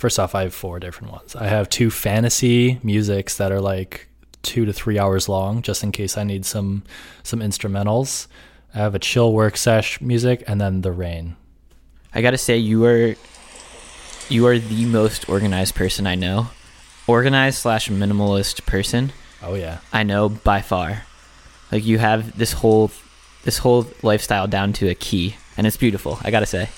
First 0.00 0.18
off, 0.18 0.34
I 0.34 0.44
have 0.44 0.54
four 0.54 0.80
different 0.80 1.12
ones. 1.12 1.36
I 1.36 1.46
have 1.48 1.68
two 1.68 1.90
fantasy 1.90 2.80
musics 2.82 3.36
that 3.36 3.52
are 3.52 3.60
like 3.60 4.08
two 4.40 4.64
to 4.64 4.72
three 4.72 4.98
hours 4.98 5.28
long, 5.28 5.60
just 5.60 5.84
in 5.84 5.92
case 5.92 6.16
I 6.16 6.24
need 6.24 6.46
some 6.46 6.84
some 7.22 7.40
instrumentals. 7.40 8.26
I 8.74 8.78
have 8.78 8.94
a 8.94 8.98
chill 8.98 9.30
work 9.34 9.58
sesh 9.58 10.00
music, 10.00 10.42
and 10.46 10.58
then 10.58 10.80
the 10.80 10.90
rain. 10.90 11.36
i 12.14 12.22
gotta 12.22 12.38
say 12.38 12.56
you 12.56 12.82
are 12.86 13.14
you 14.30 14.46
are 14.46 14.58
the 14.58 14.84
most 14.86 15.28
organized 15.28 15.74
person 15.74 16.06
i 16.06 16.14
know 16.14 16.48
organized 17.06 17.58
slash 17.58 17.88
minimalist 17.88 18.64
person 18.66 19.12
Oh 19.42 19.54
yeah, 19.54 19.78
I 19.92 20.02
know 20.02 20.28
by 20.28 20.60
far. 20.60 21.04
Like 21.72 21.84
you 21.84 21.98
have 21.98 22.36
this 22.36 22.52
whole 22.52 22.90
this 23.44 23.58
whole 23.58 23.86
lifestyle 24.02 24.46
down 24.46 24.72
to 24.74 24.88
a 24.88 24.94
key, 24.94 25.36
and 25.56 25.66
it's 25.66 25.76
beautiful. 25.76 26.18
I 26.22 26.30
gotta 26.30 26.46
say, 26.46 26.68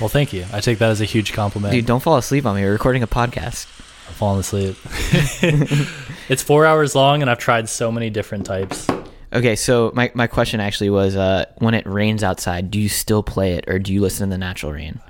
well, 0.00 0.08
thank 0.08 0.32
you. 0.32 0.44
I 0.52 0.60
take 0.60 0.78
that 0.78 0.90
as 0.90 1.00
a 1.00 1.06
huge 1.06 1.32
compliment. 1.32 1.72
dude, 1.72 1.86
don't 1.86 2.02
fall 2.02 2.18
asleep 2.18 2.44
on 2.44 2.56
me. 2.56 2.62
We're 2.62 2.72
recording 2.72 3.02
a 3.02 3.06
podcast. 3.06 3.66
I'm 4.08 4.14
falling 4.14 4.40
asleep. 4.40 4.76
it's 6.28 6.42
four 6.42 6.66
hours 6.66 6.94
long, 6.94 7.22
and 7.22 7.30
I've 7.30 7.38
tried 7.38 7.68
so 7.68 7.90
many 7.90 8.10
different 8.10 8.44
types. 8.44 8.86
Okay, 9.32 9.56
so 9.56 9.92
my 9.94 10.10
my 10.14 10.26
question 10.26 10.60
actually 10.60 10.90
was, 10.90 11.16
uh, 11.16 11.46
when 11.56 11.72
it 11.72 11.86
rains 11.86 12.22
outside, 12.22 12.70
do 12.70 12.78
you 12.78 12.90
still 12.90 13.22
play 13.22 13.54
it, 13.54 13.64
or 13.66 13.78
do 13.78 13.94
you 13.94 14.02
listen 14.02 14.28
to 14.28 14.34
the 14.34 14.38
natural 14.38 14.72
rain? 14.72 15.00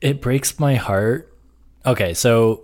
It 0.00 0.20
breaks 0.20 0.58
my 0.58 0.74
heart. 0.74 1.32
Okay, 1.84 2.14
so 2.14 2.62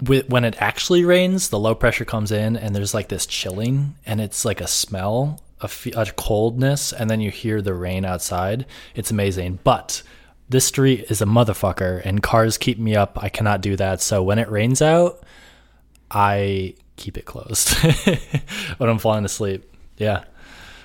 when 0.00 0.44
it 0.44 0.56
actually 0.60 1.04
rains, 1.04 1.48
the 1.48 1.58
low 1.58 1.74
pressure 1.74 2.04
comes 2.04 2.30
in, 2.30 2.56
and 2.56 2.74
there's 2.74 2.94
like 2.94 3.08
this 3.08 3.26
chilling, 3.26 3.94
and 4.06 4.20
it's 4.20 4.44
like 4.44 4.60
a 4.60 4.66
smell, 4.66 5.40
a, 5.60 6.06
coldness, 6.16 6.92
and 6.92 7.10
then 7.10 7.20
you 7.20 7.30
hear 7.30 7.60
the 7.60 7.74
rain 7.74 8.04
outside. 8.04 8.66
It's 8.94 9.10
amazing. 9.10 9.58
But 9.64 10.02
this 10.48 10.64
street 10.64 11.10
is 11.10 11.20
a 11.20 11.26
motherfucker, 11.26 12.00
and 12.04 12.22
cars 12.22 12.58
keep 12.58 12.78
me 12.78 12.94
up. 12.94 13.18
I 13.22 13.28
cannot 13.28 13.60
do 13.60 13.76
that. 13.76 14.00
So 14.00 14.22
when 14.22 14.38
it 14.38 14.48
rains 14.48 14.80
out, 14.80 15.22
I 16.10 16.74
keep 16.96 17.18
it 17.18 17.24
closed 17.24 17.74
when 18.78 18.88
I'm 18.88 18.98
falling 18.98 19.24
asleep. 19.24 19.70
Yeah. 19.96 20.24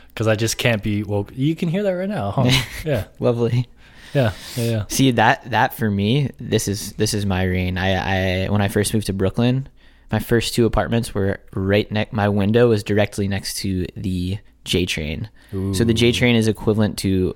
Because 0.09 0.27
I 0.27 0.35
just 0.35 0.57
can't 0.57 0.83
be 0.83 1.03
woke. 1.03 1.31
You 1.33 1.55
can 1.55 1.69
hear 1.69 1.83
that 1.83 1.91
right 1.91 2.09
now, 2.09 2.31
huh? 2.31 2.51
yeah. 2.85 3.05
Lovely. 3.19 3.67
Yeah. 4.13 4.33
Yeah. 4.55 4.63
Yeah. 4.63 4.85
See 4.87 5.11
that 5.11 5.49
that 5.51 5.73
for 5.73 5.89
me, 5.89 6.29
this 6.39 6.67
is 6.67 6.93
this 6.93 7.13
is 7.13 7.25
my 7.25 7.43
rain. 7.43 7.77
I 7.77 8.45
I 8.45 8.49
when 8.49 8.61
I 8.61 8.67
first 8.67 8.93
moved 8.93 9.07
to 9.07 9.13
Brooklyn, 9.13 9.67
my 10.11 10.19
first 10.19 10.53
two 10.53 10.65
apartments 10.65 11.13
were 11.13 11.39
right 11.53 11.91
next. 11.91 12.13
My 12.13 12.29
window 12.29 12.69
was 12.69 12.83
directly 12.83 13.27
next 13.27 13.57
to 13.57 13.85
the 13.95 14.37
J 14.63 14.85
train. 14.85 15.29
So 15.73 15.83
the 15.83 15.93
J 15.93 16.11
train 16.11 16.35
is 16.35 16.47
equivalent 16.47 16.97
to 16.99 17.35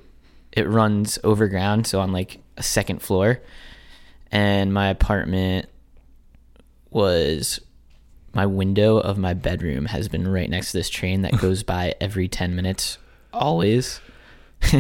it 0.54 0.68
runs 0.68 1.20
overground, 1.24 1.86
so 1.86 2.00
on 2.00 2.12
like 2.12 2.40
a 2.58 2.64
second 2.64 3.02
floor, 3.02 3.42
and 4.32 4.74
my 4.74 4.90
apartment 4.90 5.70
was 6.90 7.60
my 8.34 8.46
window 8.46 8.98
of 8.98 9.18
my 9.18 9.34
bedroom 9.34 9.86
has 9.86 10.08
been 10.08 10.28
right 10.28 10.50
next 10.50 10.72
to 10.72 10.78
this 10.78 10.90
train 10.90 11.24
that 11.24 11.38
goes 11.40 11.64
by 11.64 11.96
every 12.00 12.28
10 12.28 12.56
minutes 12.56 12.98
always 13.34 14.00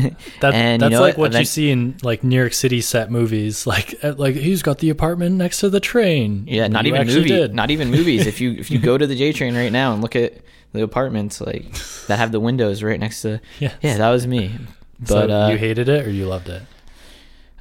That, 0.41 0.53
And 0.53 0.81
you 0.81 0.89
that's 0.89 0.91
know 0.91 1.01
like 1.01 1.17
what? 1.17 1.31
what 1.31 1.39
you 1.39 1.45
see 1.45 1.69
in 1.71 1.97
like 2.03 2.23
New 2.23 2.35
York 2.35 2.53
City 2.53 2.81
set 2.81 3.09
movies. 3.11 3.65
Like, 3.67 3.95
like 4.03 4.35
he's 4.35 4.61
got 4.61 4.79
the 4.79 4.89
apartment 4.89 5.35
next 5.35 5.59
to 5.61 5.69
the 5.69 5.79
train. 5.79 6.45
Yeah, 6.47 6.67
not 6.67 6.83
You 6.85 6.89
even 6.89 7.01
actually 7.01 7.17
movie, 7.21 7.29
did. 7.29 7.53
not 7.55 7.71
even 7.71 7.89
movies. 7.91 8.27
if 8.27 8.41
you 8.41 8.51
if 8.51 8.69
you 8.71 8.79
go 8.79 8.97
to 8.97 9.07
the 9.07 9.15
J 9.21 9.33
train 9.33 9.55
right 9.55 9.71
now 9.71 9.93
and 9.93 10.01
look 10.01 10.15
at 10.15 10.33
the 10.73 10.83
apartments 10.83 11.39
like 11.39 11.71
that 12.07 12.17
have 12.19 12.31
the 12.31 12.39
windows 12.39 12.83
right 12.83 12.99
next 12.99 13.21
to 13.21 13.39
Yeah. 13.59 13.71
yeah, 13.81 13.97
that 13.97 14.09
was 14.09 14.27
me. 14.27 14.55
But 14.99 15.29
so 15.29 15.29
uh, 15.29 15.49
you 15.49 15.57
hated 15.57 15.87
it 15.89 16.05
or 16.05 16.09
you 16.09 16.25
loved 16.27 16.49
it? 16.49 16.63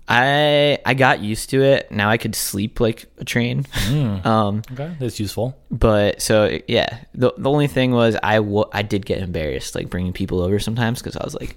I 0.09 0.79
I 0.87 0.95
got 0.95 1.21
used 1.21 1.51
to 1.51 1.63
it. 1.63 1.91
Now 1.91 2.09
I 2.11 2.17
could 2.17 2.35
sleep 2.35 2.79
like 2.81 3.07
a 3.19 3.25
train. 3.25 3.65
Mm. 3.65 4.25
Um, 4.27 4.63
Okay, 4.73 4.95
that's 5.01 5.19
useful. 5.21 5.57
but 5.71 6.23
so 6.23 6.59
yeah, 6.69 6.99
the 7.15 7.33
the 7.37 7.51
only 7.51 7.67
thing 7.67 7.91
was 7.93 8.17
I 8.23 8.39
I 8.73 8.83
did 8.83 9.05
get 9.05 9.19
embarrassed 9.19 9.75
like 9.75 9.91
bringing 9.91 10.13
people 10.13 10.41
over 10.41 10.59
sometimes 10.61 11.01
because 11.03 11.17
I 11.17 11.25
was 11.25 11.35
like, 11.35 11.57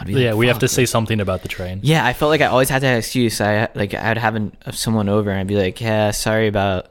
I'd 0.00 0.08
like, 0.08 0.16
yeah, 0.16 0.34
we 0.34 0.46
have 0.46 0.56
"Fuck, 0.56 0.60
to 0.60 0.68
say 0.68 0.86
something 0.86 1.20
about 1.20 1.42
the 1.42 1.48
train. 1.48 1.80
Yeah, 1.82 2.04
I 2.04 2.12
felt 2.12 2.30
like 2.30 2.40
I 2.40 2.46
always 2.46 2.68
had 2.68 2.80
to 2.80 2.86
have 2.86 2.94
an 2.94 2.98
excuse. 2.98 3.40
I 3.40 3.68
like 3.74 3.94
I'd 3.94 4.18
have 4.18 4.34
an, 4.34 4.56
someone 4.72 5.08
over 5.08 5.30
and 5.30 5.40
I'd 5.40 5.46
be 5.46 5.56
like, 5.56 5.80
"Yeah, 5.80 6.10
sorry 6.12 6.46
about," 6.48 6.88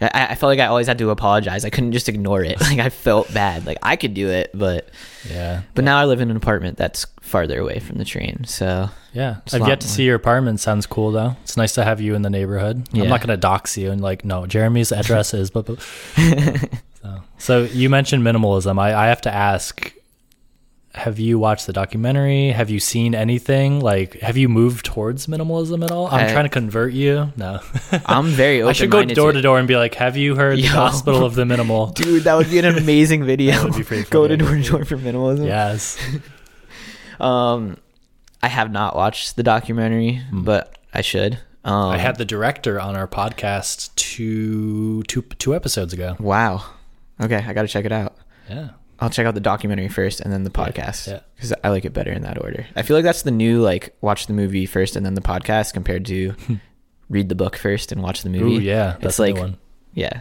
I, 0.00 0.28
I 0.30 0.34
felt 0.34 0.48
like 0.50 0.58
I 0.60 0.66
always 0.66 0.86
had 0.86 0.98
to 0.98 1.10
apologize. 1.10 1.64
I 1.64 1.70
couldn't 1.70 1.92
just 1.92 2.08
ignore 2.08 2.42
it. 2.44 2.60
Like 2.72 2.78
I 2.78 2.88
felt 2.90 3.32
bad. 3.34 3.66
Like 3.66 3.78
I 3.82 3.96
could 3.96 4.14
do 4.14 4.28
it, 4.28 4.50
but 4.54 4.88
Yeah. 5.30 5.62
but 5.74 5.84
now 5.84 5.98
I 5.98 6.04
live 6.06 6.20
in 6.20 6.30
an 6.30 6.36
apartment 6.36 6.76
that's 6.78 7.06
farther 7.20 7.58
away 7.60 7.78
from 7.80 7.98
the 7.98 8.04
train. 8.04 8.44
So 8.46 8.88
Yeah. 9.12 9.36
I've 9.52 9.66
yet 9.68 9.80
to 9.80 9.86
more. 9.86 9.94
see 9.94 10.04
your 10.04 10.14
apartment. 10.16 10.60
Sounds 10.60 10.86
cool 10.86 11.12
though. 11.12 11.36
It's 11.42 11.56
nice 11.56 11.74
to 11.74 11.84
have 11.84 12.00
you 12.00 12.14
in 12.14 12.22
the 12.22 12.30
neighborhood. 12.30 12.88
Yeah. 12.92 13.02
I'm 13.04 13.08
not 13.08 13.20
gonna 13.20 13.36
dox 13.36 13.76
you 13.76 13.90
and 13.90 14.00
like, 14.00 14.24
no, 14.24 14.46
Jeremy's 14.46 14.90
address 15.00 15.34
is 15.34 15.50
but, 15.50 15.66
but. 15.66 15.80
so, 17.02 17.20
so 17.38 17.62
you 17.64 17.88
mentioned 17.90 18.22
minimalism. 18.24 18.78
I, 18.80 18.94
I 18.94 19.06
have 19.08 19.20
to 19.22 19.32
ask 19.34 19.92
have 20.94 21.18
you 21.18 21.38
watched 21.38 21.66
the 21.66 21.72
documentary? 21.72 22.50
Have 22.50 22.68
you 22.68 22.78
seen 22.78 23.14
anything? 23.14 23.80
Like 23.80 24.20
have 24.20 24.36
you 24.36 24.48
moved 24.48 24.84
towards 24.84 25.26
minimalism 25.26 25.82
at 25.84 25.90
all? 25.90 26.06
I'm 26.08 26.26
I- 26.28 26.32
trying 26.32 26.44
to 26.44 26.50
convert 26.50 26.92
you. 26.92 27.32
No. 27.36 27.60
I'm 28.06 28.26
very 28.26 28.60
open. 28.60 28.70
I 28.70 28.72
should 28.72 28.90
go 28.90 29.02
door 29.04 29.32
to 29.32 29.40
door 29.40 29.58
and 29.58 29.66
be 29.66 29.76
like, 29.76 29.94
"Have 29.94 30.16
you 30.16 30.36
heard 30.36 30.58
the 30.58 30.66
Hospital 30.66 31.24
of 31.24 31.34
the 31.34 31.44
Minimal?" 31.46 31.86
Dude, 31.94 32.24
that 32.24 32.34
would 32.36 32.50
be 32.50 32.58
an 32.58 32.64
amazing 32.76 33.24
video. 33.24 33.52
That 33.54 33.64
would 33.64 33.76
be 33.76 33.84
pretty 33.84 34.08
Go 34.10 34.28
to 34.28 34.36
door 34.36 34.54
to 34.54 34.62
door 34.62 34.84
for 34.84 34.96
minimalism. 34.98 35.46
Yes. 35.46 35.98
Um, 37.20 37.76
I 38.42 38.48
have 38.48 38.70
not 38.70 38.96
watched 38.96 39.36
the 39.36 39.42
documentary, 39.42 40.20
but 40.32 40.76
I 40.92 41.00
should. 41.00 41.38
Um, 41.64 41.90
I 41.90 41.98
had 41.98 42.16
the 42.18 42.24
director 42.24 42.80
on 42.80 42.96
our 42.96 43.06
podcast 43.06 43.94
two 43.94 45.04
two 45.04 45.22
two 45.38 45.54
episodes 45.54 45.92
ago. 45.92 46.16
Wow. 46.18 46.64
Okay, 47.20 47.36
I 47.36 47.52
got 47.52 47.62
to 47.62 47.68
check 47.68 47.84
it 47.84 47.92
out. 47.92 48.16
Yeah. 48.50 48.70
I'll 49.00 49.10
check 49.10 49.26
out 49.26 49.34
the 49.34 49.40
documentary 49.40 49.88
first 49.88 50.20
and 50.20 50.32
then 50.32 50.44
the 50.44 50.50
podcast 50.50 51.08
yeah. 51.08 51.20
because 51.34 51.52
I 51.64 51.70
like 51.70 51.84
it 51.84 51.92
better 51.92 52.12
in 52.12 52.22
that 52.22 52.40
order. 52.40 52.66
I 52.76 52.82
feel 52.82 52.96
like 52.96 53.04
that's 53.04 53.22
the 53.22 53.30
new 53.30 53.60
like 53.60 53.96
watch 54.00 54.26
the 54.26 54.32
movie 54.32 54.66
first 54.66 54.94
and 54.94 55.04
then 55.04 55.14
the 55.14 55.20
podcast 55.20 55.72
compared 55.72 56.06
to 56.06 56.34
read 57.08 57.28
the 57.28 57.34
book 57.34 57.56
first 57.56 57.92
and 57.92 58.02
watch 58.02 58.22
the 58.22 58.30
movie. 58.30 58.56
Ooh, 58.56 58.60
yeah. 58.60 58.96
That's 59.00 59.04
it's 59.04 59.18
like 59.18 59.36
one. 59.36 59.58
yeah. 59.94 60.20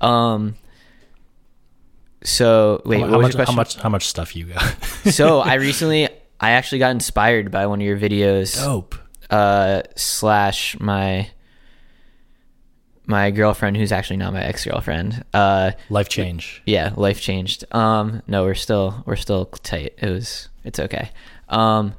Um. 0.00 0.56
So 2.22 2.82
wait, 2.84 3.00
how, 3.00 3.08
how 3.08 3.20
much, 3.20 3.34
how 3.34 3.52
much 3.52 3.76
how 3.76 3.88
much 3.88 4.06
stuff 4.08 4.36
you 4.36 4.46
got? 4.46 4.62
so 5.10 5.40
I 5.40 5.54
recently 5.54 6.08
I 6.38 6.52
actually 6.52 6.78
got 6.78 6.90
inspired 6.90 7.50
by 7.50 7.66
one 7.66 7.80
of 7.80 7.86
your 7.86 7.98
videos. 7.98 8.62
Dope. 8.62 8.94
uh 9.30 9.82
slash 9.96 10.78
my 10.80 11.30
my 13.10 13.30
girlfriend 13.30 13.76
who's 13.76 13.92
actually 13.92 14.16
not 14.16 14.32
my 14.32 14.42
ex-girlfriend 14.42 15.24
uh 15.34 15.72
Life 15.90 16.08
change. 16.08 16.62
yeah 16.64 16.92
life 16.96 17.20
changed. 17.20 17.64
Um 17.72 18.22
no 18.26 18.44
we're 18.44 18.54
still 18.66 19.02
we're 19.06 19.16
still 19.16 19.46
tight. 19.46 19.92
It 19.98 20.08
was 20.10 20.48
it's 20.64 20.78
okay. 20.80 21.10
Um 21.48 21.94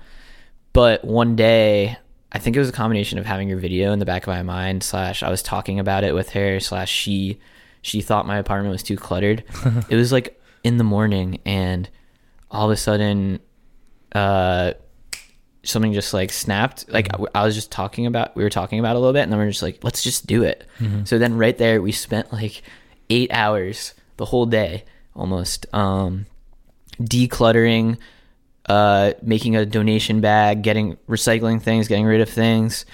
but 0.74 1.04
one 1.04 1.36
day 1.36 1.98
i 2.32 2.40
think 2.40 2.56
it 2.56 2.60
was 2.60 2.70
a 2.70 2.72
combination 2.72 3.20
of 3.20 3.26
having 3.26 3.50
your 3.50 3.58
video 3.60 3.92
in 3.92 4.00
the 4.00 4.06
back 4.06 4.24
of 4.24 4.28
my 4.30 4.42
mind 4.42 4.82
slash 4.84 5.22
i 5.22 5.30
was 5.30 5.44
talking 5.44 5.80
about 5.82 6.06
it 6.06 6.14
with 6.16 6.30
her 6.30 6.62
slash 6.62 6.90
she 6.90 7.38
she 7.82 8.00
thought 8.02 8.26
my 8.26 8.38
apartment 8.38 8.72
was 8.72 8.84
too 8.84 8.96
cluttered. 8.96 9.44
It 9.90 9.96
was 9.98 10.12
like 10.14 10.40
in 10.64 10.78
the 10.78 10.84
morning 10.86 11.40
and 11.46 11.90
all 12.50 12.66
of 12.68 12.72
a 12.72 12.78
sudden 12.78 13.40
uh 14.14 14.74
something 15.64 15.94
just 15.94 16.14
like 16.14 16.32
snapped 16.32 16.90
like 16.92 17.08
I- 17.14 17.40
i 17.42 17.46
was 17.46 17.54
just 17.54 17.72
talking 17.72 18.06
about 18.08 18.36
we 18.36 18.44
were 18.44 18.50
talking 18.50 18.80
about 18.80 18.96
it 18.96 18.96
a 18.96 19.00
little 19.00 19.14
bit 19.14 19.22
and 19.22 19.32
then 19.32 19.40
we 19.40 19.46
are 19.46 19.50
just 19.52 19.62
like 19.62 19.84
let's 19.84 20.02
just 20.04 20.26
do 20.26 20.44
it. 20.44 20.66
So 21.04 21.18
then 21.20 21.38
right 21.38 21.56
there 21.58 21.82
we 21.82 21.92
spent 21.92 22.34
like 22.34 22.64
eight 23.10 23.32
hours 23.32 23.94
the 24.18 24.26
whole 24.26 24.46
day 24.48 24.86
almost 25.16 25.72
um 25.74 26.26
decluttering 27.00 27.98
uh 28.68 29.14
making 29.22 29.56
a 29.56 29.66
donation 29.66 30.22
bag 30.22 30.62
getting 30.62 30.96
recycling 31.10 31.62
things 31.62 31.88
getting 31.88 32.06
rid 32.06 32.22
of 32.22 32.30
things 32.30 32.86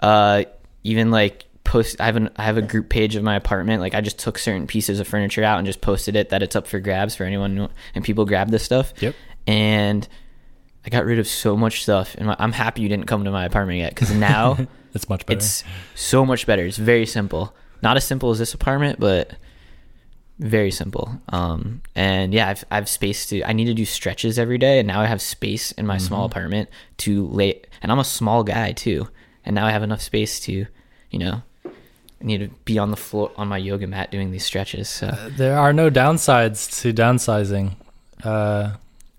uh 0.00 0.44
even 0.84 1.10
like 1.10 1.44
post 1.64 2.00
i 2.00 2.06
have 2.06 2.14
an 2.16 2.30
i 2.36 2.44
have 2.44 2.56
a 2.56 2.62
group 2.62 2.88
page 2.88 3.16
of 3.16 3.24
my 3.24 3.34
apartment 3.34 3.80
like 3.80 3.94
i 3.94 4.00
just 4.00 4.18
took 4.20 4.38
certain 4.38 4.66
pieces 4.68 5.00
of 5.00 5.08
furniture 5.08 5.42
out 5.42 5.58
and 5.58 5.66
just 5.66 5.80
posted 5.80 6.14
it 6.14 6.28
that 6.28 6.42
it's 6.42 6.54
up 6.54 6.66
for 6.66 6.78
grabs 6.78 7.16
for 7.16 7.24
anyone 7.24 7.68
and 7.94 8.04
people 8.04 8.24
grab 8.24 8.50
this 8.50 8.62
stuff. 8.62 8.92
Yep. 9.00 9.14
and 9.48 10.06
I 10.86 10.90
got 10.90 11.04
rid 11.04 11.18
of 11.18 11.26
so 11.26 11.56
much 11.56 11.82
stuff, 11.82 12.14
and 12.16 12.34
I'm 12.38 12.52
happy 12.52 12.82
you 12.82 12.88
didn't 12.88 13.06
come 13.06 13.24
to 13.24 13.30
my 13.30 13.44
apartment 13.44 13.80
yet 13.80 13.90
because 13.94 14.12
now 14.12 14.56
It's 14.96 15.08
much 15.10 15.26
better. 15.26 15.36
it's 15.36 15.62
so 15.94 16.24
much 16.24 16.46
better. 16.46 16.64
It's 16.64 16.78
very 16.78 17.04
simple, 17.06 17.54
not 17.82 17.96
as 17.98 18.04
simple 18.04 18.30
as 18.30 18.38
this 18.38 18.54
apartment, 18.54 18.98
but 18.98 19.32
very 20.38 20.70
simple. 20.70 21.20
Um, 21.28 21.82
and 21.94 22.32
yeah, 22.32 22.48
I've 22.48 22.64
I've 22.70 22.88
space 22.88 23.26
to. 23.26 23.42
I 23.42 23.52
need 23.52 23.66
to 23.66 23.74
do 23.74 23.84
stretches 23.84 24.38
every 24.38 24.58
day, 24.58 24.78
and 24.78 24.86
now 24.88 25.00
I 25.00 25.06
have 25.06 25.20
space 25.20 25.72
in 25.72 25.86
my 25.86 25.98
small 25.98 26.24
apartment 26.24 26.70
to 26.98 27.26
lay. 27.26 27.62
And 27.82 27.92
I'm 27.92 27.98
a 27.98 28.04
small 28.04 28.42
guy 28.42 28.72
too, 28.72 29.08
and 29.44 29.54
now 29.54 29.66
I 29.66 29.70
have 29.70 29.82
enough 29.82 30.00
space 30.00 30.40
to, 30.40 30.66
you 31.10 31.18
know, 31.18 31.42
I 31.66 32.24
need 32.24 32.38
to 32.38 32.48
be 32.64 32.78
on 32.78 32.90
the 32.90 32.96
floor 32.96 33.32
on 33.36 33.48
my 33.48 33.58
yoga 33.58 33.86
mat 33.86 34.10
doing 34.10 34.30
these 34.30 34.44
stretches. 34.46 34.88
So 34.88 35.08
there 35.36 35.58
are 35.58 35.72
no 35.74 35.90
downsides 35.90 36.80
to 36.80 36.92
downsizing. 36.94 37.72
Uh, 38.24 38.76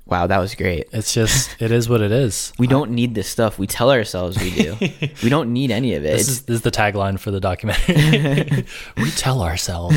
wow, 0.08 0.28
that 0.28 0.38
was 0.40 0.56
great. 0.56 0.88
it's 0.94 1.14
just 1.14 1.56
it 1.62 1.72
is 1.72 1.90
what 1.90 2.02
it 2.02 2.12
is. 2.12 2.54
We 2.60 2.68
don't 2.68 2.92
need 2.92 3.14
this 3.16 3.28
stuff. 3.28 3.60
We 3.60 3.68
tell 3.68 3.92
ourselves 3.92 4.38
we 4.38 4.52
do. 4.52 4.78
we 5.24 5.30
don't 5.30 5.54
need 5.54 5.72
any 5.72 5.94
of 5.96 6.04
it. 6.04 6.18
This 6.18 6.28
is, 6.28 6.42
this 6.44 6.56
is 6.56 6.62
the 6.62 6.72
tagline 6.72 7.20
for 7.20 7.32
the 7.32 7.40
documentary. 7.40 8.66
we 8.98 9.12
tell 9.12 9.42
ourselves. 9.42 9.96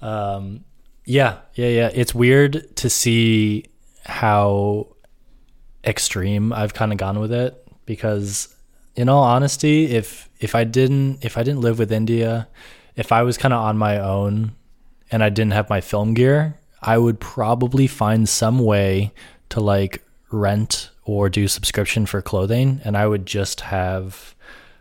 um, 0.00 0.64
yeah, 1.04 1.38
yeah, 1.54 1.68
yeah. 1.68 1.90
It's 1.92 2.14
weird 2.14 2.76
to 2.76 2.90
see 2.90 3.66
how 4.04 4.88
extreme 5.84 6.52
I've 6.52 6.74
kind 6.74 6.92
of 6.92 6.98
gone 6.98 7.18
with 7.18 7.32
it 7.32 7.66
because, 7.86 8.54
in 8.94 9.08
all 9.08 9.22
honesty, 9.24 9.86
if 9.86 10.28
if 10.40 10.54
I 10.54 10.64
didn't 10.64 11.24
if 11.24 11.36
I 11.36 11.42
didn't 11.42 11.60
live 11.60 11.78
with 11.78 11.90
India, 11.90 12.48
if 12.96 13.12
I 13.12 13.22
was 13.22 13.36
kind 13.38 13.52
of 13.54 13.60
on 13.60 13.76
my 13.78 13.98
own 13.98 14.52
and 15.10 15.22
I 15.22 15.28
didn't 15.28 15.52
have 15.52 15.68
my 15.68 15.80
film 15.80 16.14
gear, 16.14 16.58
I 16.82 16.98
would 16.98 17.20
probably 17.20 17.86
find 17.86 18.28
some 18.28 18.58
way 18.58 19.12
to 19.50 19.60
like 19.60 20.02
rent 20.30 20.90
or 21.04 21.28
do 21.28 21.46
subscription 21.48 22.06
for 22.06 22.22
clothing 22.22 22.80
and 22.84 22.96
I 22.96 23.06
would 23.06 23.26
just 23.26 23.60
have 23.62 24.34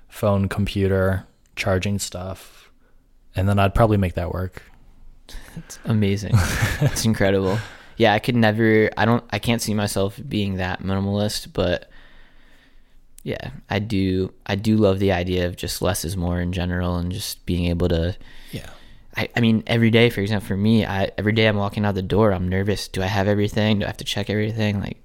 phone, 0.07 0.49
computer, 0.49 1.25
charging 1.55 1.97
stuff, 1.99 2.69
and 3.35 3.47
then 3.47 3.57
I'd 3.59 3.73
probably 3.73 3.97
make 3.97 4.13
that 4.15 4.33
work. 4.33 4.61
It's 5.55 5.79
amazing. 5.85 6.33
it's 6.81 7.05
incredible. 7.05 7.57
Yeah, 7.97 8.13
I 8.13 8.19
could 8.19 8.35
never. 8.35 8.89
I 8.97 9.05
don't. 9.05 9.23
I 9.29 9.39
can't 9.39 9.61
see 9.61 9.73
myself 9.73 10.19
being 10.27 10.55
that 10.55 10.81
minimalist, 10.81 11.53
but 11.53 11.89
yeah, 13.23 13.51
I 13.69 13.79
do. 13.79 14.33
I 14.45 14.55
do 14.55 14.75
love 14.77 14.99
the 14.99 15.11
idea 15.11 15.47
of 15.47 15.55
just 15.55 15.81
less 15.81 16.03
is 16.03 16.17
more 16.17 16.41
in 16.41 16.51
general, 16.51 16.97
and 16.97 17.11
just 17.11 17.45
being 17.45 17.65
able 17.65 17.89
to. 17.89 18.15
Yeah. 18.51 18.69
I, 19.15 19.29
I 19.35 19.39
mean, 19.41 19.63
every 19.67 19.89
day, 19.89 20.09
for 20.09 20.21
example, 20.21 20.47
for 20.47 20.57
me, 20.57 20.85
I 20.85 21.11
every 21.17 21.33
day 21.33 21.47
I'm 21.47 21.57
walking 21.57 21.85
out 21.85 21.95
the 21.95 22.01
door, 22.01 22.31
I'm 22.31 22.47
nervous. 22.47 22.87
Do 22.87 23.01
I 23.01 23.07
have 23.07 23.27
everything? 23.27 23.79
Do 23.79 23.85
I 23.85 23.87
have 23.87 23.97
to 23.97 24.05
check 24.05 24.29
everything? 24.29 24.79
Like, 24.79 25.03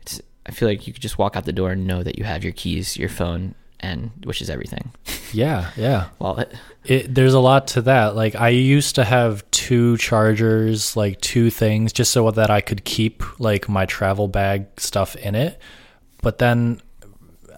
it's. 0.00 0.20
I 0.44 0.52
feel 0.52 0.68
like 0.68 0.86
you 0.86 0.92
could 0.92 1.02
just 1.02 1.18
walk 1.18 1.36
out 1.36 1.44
the 1.44 1.52
door 1.52 1.72
and 1.72 1.86
know 1.86 2.02
that 2.02 2.18
you 2.18 2.24
have 2.24 2.44
your 2.44 2.52
keys, 2.52 2.96
your 2.96 3.08
phone, 3.08 3.54
and 3.80 4.10
which 4.24 4.40
is 4.42 4.50
everything. 4.50 4.92
Yeah, 5.32 5.72
yeah. 5.76 6.10
Wallet. 6.20 6.54
It, 6.84 7.12
there's 7.12 7.34
a 7.34 7.40
lot 7.40 7.66
to 7.68 7.82
that. 7.82 8.14
Like 8.14 8.36
I 8.36 8.50
used 8.50 8.94
to 8.94 9.04
have 9.04 9.48
two 9.50 9.96
chargers, 9.96 10.96
like 10.96 11.20
two 11.20 11.50
things, 11.50 11.92
just 11.92 12.12
so 12.12 12.30
that 12.30 12.48
I 12.48 12.60
could 12.60 12.84
keep 12.84 13.24
like 13.40 13.68
my 13.68 13.86
travel 13.86 14.28
bag 14.28 14.66
stuff 14.78 15.16
in 15.16 15.34
it. 15.34 15.60
But 16.22 16.38
then 16.38 16.80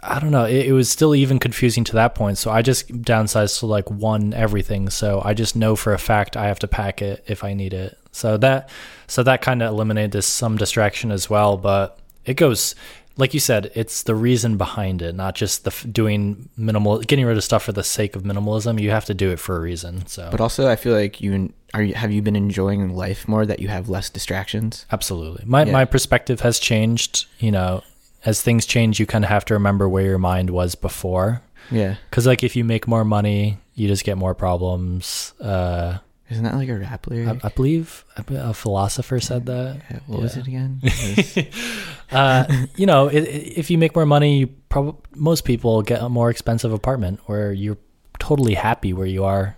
I 0.02 0.18
don't 0.20 0.30
know, 0.30 0.44
it, 0.44 0.66
it 0.66 0.72
was 0.72 0.88
still 0.88 1.14
even 1.14 1.38
confusing 1.38 1.84
to 1.84 1.92
that 1.94 2.14
point. 2.14 2.38
So 2.38 2.50
I 2.50 2.62
just 2.62 2.88
downsized 3.02 3.58
to 3.60 3.66
like 3.66 3.90
one 3.90 4.32
everything. 4.34 4.90
So 4.90 5.20
I 5.24 5.34
just 5.34 5.56
know 5.56 5.76
for 5.76 5.92
a 5.92 5.98
fact 5.98 6.36
I 6.36 6.46
have 6.46 6.58
to 6.60 6.68
pack 6.68 7.02
it 7.02 7.24
if 7.26 7.44
I 7.44 7.54
need 7.54 7.72
it. 7.74 7.98
So 8.12 8.36
that 8.38 8.70
so 9.06 9.22
that 9.22 9.42
kind 9.42 9.62
of 9.62 9.70
eliminated 9.72 10.12
this 10.12 10.26
some 10.26 10.56
distraction 10.56 11.10
as 11.10 11.28
well. 11.30 11.56
But 11.56 11.98
it 12.24 12.34
goes 12.34 12.74
like 13.16 13.34
you 13.34 13.40
said, 13.40 13.72
it's 13.74 14.04
the 14.04 14.14
reason 14.14 14.56
behind 14.56 15.02
it, 15.02 15.12
not 15.12 15.34
just 15.34 15.64
the 15.64 15.70
f- 15.72 15.84
doing 15.90 16.48
minimal, 16.56 17.00
getting 17.00 17.26
rid 17.26 17.36
of 17.36 17.42
stuff 17.42 17.64
for 17.64 17.72
the 17.72 17.82
sake 17.82 18.14
of 18.14 18.22
minimalism. 18.22 18.80
You 18.80 18.90
have 18.90 19.06
to 19.06 19.14
do 19.14 19.30
it 19.32 19.40
for 19.40 19.56
a 19.56 19.60
reason. 19.60 20.06
So, 20.06 20.28
But 20.30 20.40
also, 20.40 20.68
I 20.70 20.76
feel 20.76 20.94
like 20.94 21.20
you 21.20 21.52
are. 21.74 21.82
You, 21.82 21.94
have 21.94 22.12
you 22.12 22.22
been 22.22 22.36
enjoying 22.36 22.94
life 22.94 23.26
more 23.26 23.44
that 23.44 23.58
you 23.58 23.66
have 23.68 23.88
less 23.88 24.08
distractions? 24.08 24.86
absolutely, 24.92 25.44
my 25.46 25.64
Yeah. 25.64 25.72
my 25.72 25.84
perspective 25.84 26.40
has 26.42 26.60
changed. 26.60 27.26
You 27.40 27.50
know, 27.50 27.82
as 28.24 28.42
things 28.42 28.66
change, 28.66 28.98
you 29.00 29.06
kind 29.06 29.24
of 29.24 29.30
have 29.30 29.44
to 29.46 29.54
remember 29.54 29.88
where 29.88 30.04
your 30.04 30.18
mind 30.18 30.50
was 30.50 30.74
before. 30.74 31.42
Yeah. 31.70 31.96
Because 32.10 32.26
like 32.26 32.42
if 32.42 32.56
you 32.56 32.64
make 32.64 32.86
more 32.88 33.04
money, 33.04 33.58
you 33.74 33.88
just 33.88 34.04
get 34.04 34.16
more 34.18 34.34
problems. 34.34 35.34
Uh, 35.40 35.98
Isn't 36.30 36.44
that 36.44 36.54
like 36.54 36.68
a 36.68 36.78
rap 36.78 37.06
lyric? 37.06 37.44
I, 37.44 37.48
I 37.48 37.50
believe 37.50 38.04
a, 38.16 38.24
a 38.50 38.54
philosopher 38.54 39.20
said 39.20 39.46
that. 39.46 39.80
Yeah, 39.90 39.98
what 40.06 40.20
was 40.22 40.36
it 40.36 40.46
again? 40.46 40.80
It 40.82 41.36
was- 41.36 41.84
uh, 42.10 42.44
you 42.76 42.86
know, 42.86 43.08
i 43.10 43.12
i 43.12 43.16
if 43.60 43.70
you 43.70 43.76
make 43.78 43.94
more 43.94 44.06
money, 44.06 44.38
you 44.40 44.46
prob- 44.70 44.96
most 45.14 45.44
people 45.44 45.82
get 45.82 46.00
a 46.02 46.08
more 46.08 46.30
expensive 46.30 46.72
apartment 46.72 47.20
where 47.26 47.52
you're 47.52 47.76
totally 48.18 48.54
happy 48.54 48.92
where 48.94 49.06
you 49.06 49.24
are, 49.24 49.56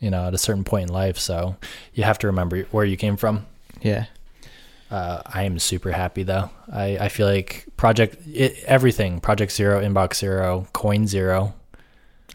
you 0.00 0.10
know, 0.10 0.26
at 0.26 0.34
a 0.34 0.38
certain 0.38 0.64
point 0.64 0.88
in 0.88 0.92
life. 0.92 1.18
So 1.18 1.56
you 1.94 2.02
have 2.04 2.18
to 2.18 2.26
remember 2.26 2.62
where 2.72 2.84
you 2.84 2.96
came 2.96 3.16
from. 3.16 3.46
yeah. 3.80 4.06
Uh, 4.92 5.22
I 5.24 5.44
am 5.44 5.58
super 5.58 5.90
happy 5.90 6.22
though. 6.22 6.50
I, 6.70 6.98
I 6.98 7.08
feel 7.08 7.26
like 7.26 7.64
project 7.78 8.18
it, 8.26 8.62
everything 8.66 9.20
project 9.20 9.50
zero, 9.52 9.82
inbox 9.82 10.16
zero, 10.16 10.66
coin 10.74 11.06
zero. 11.06 11.54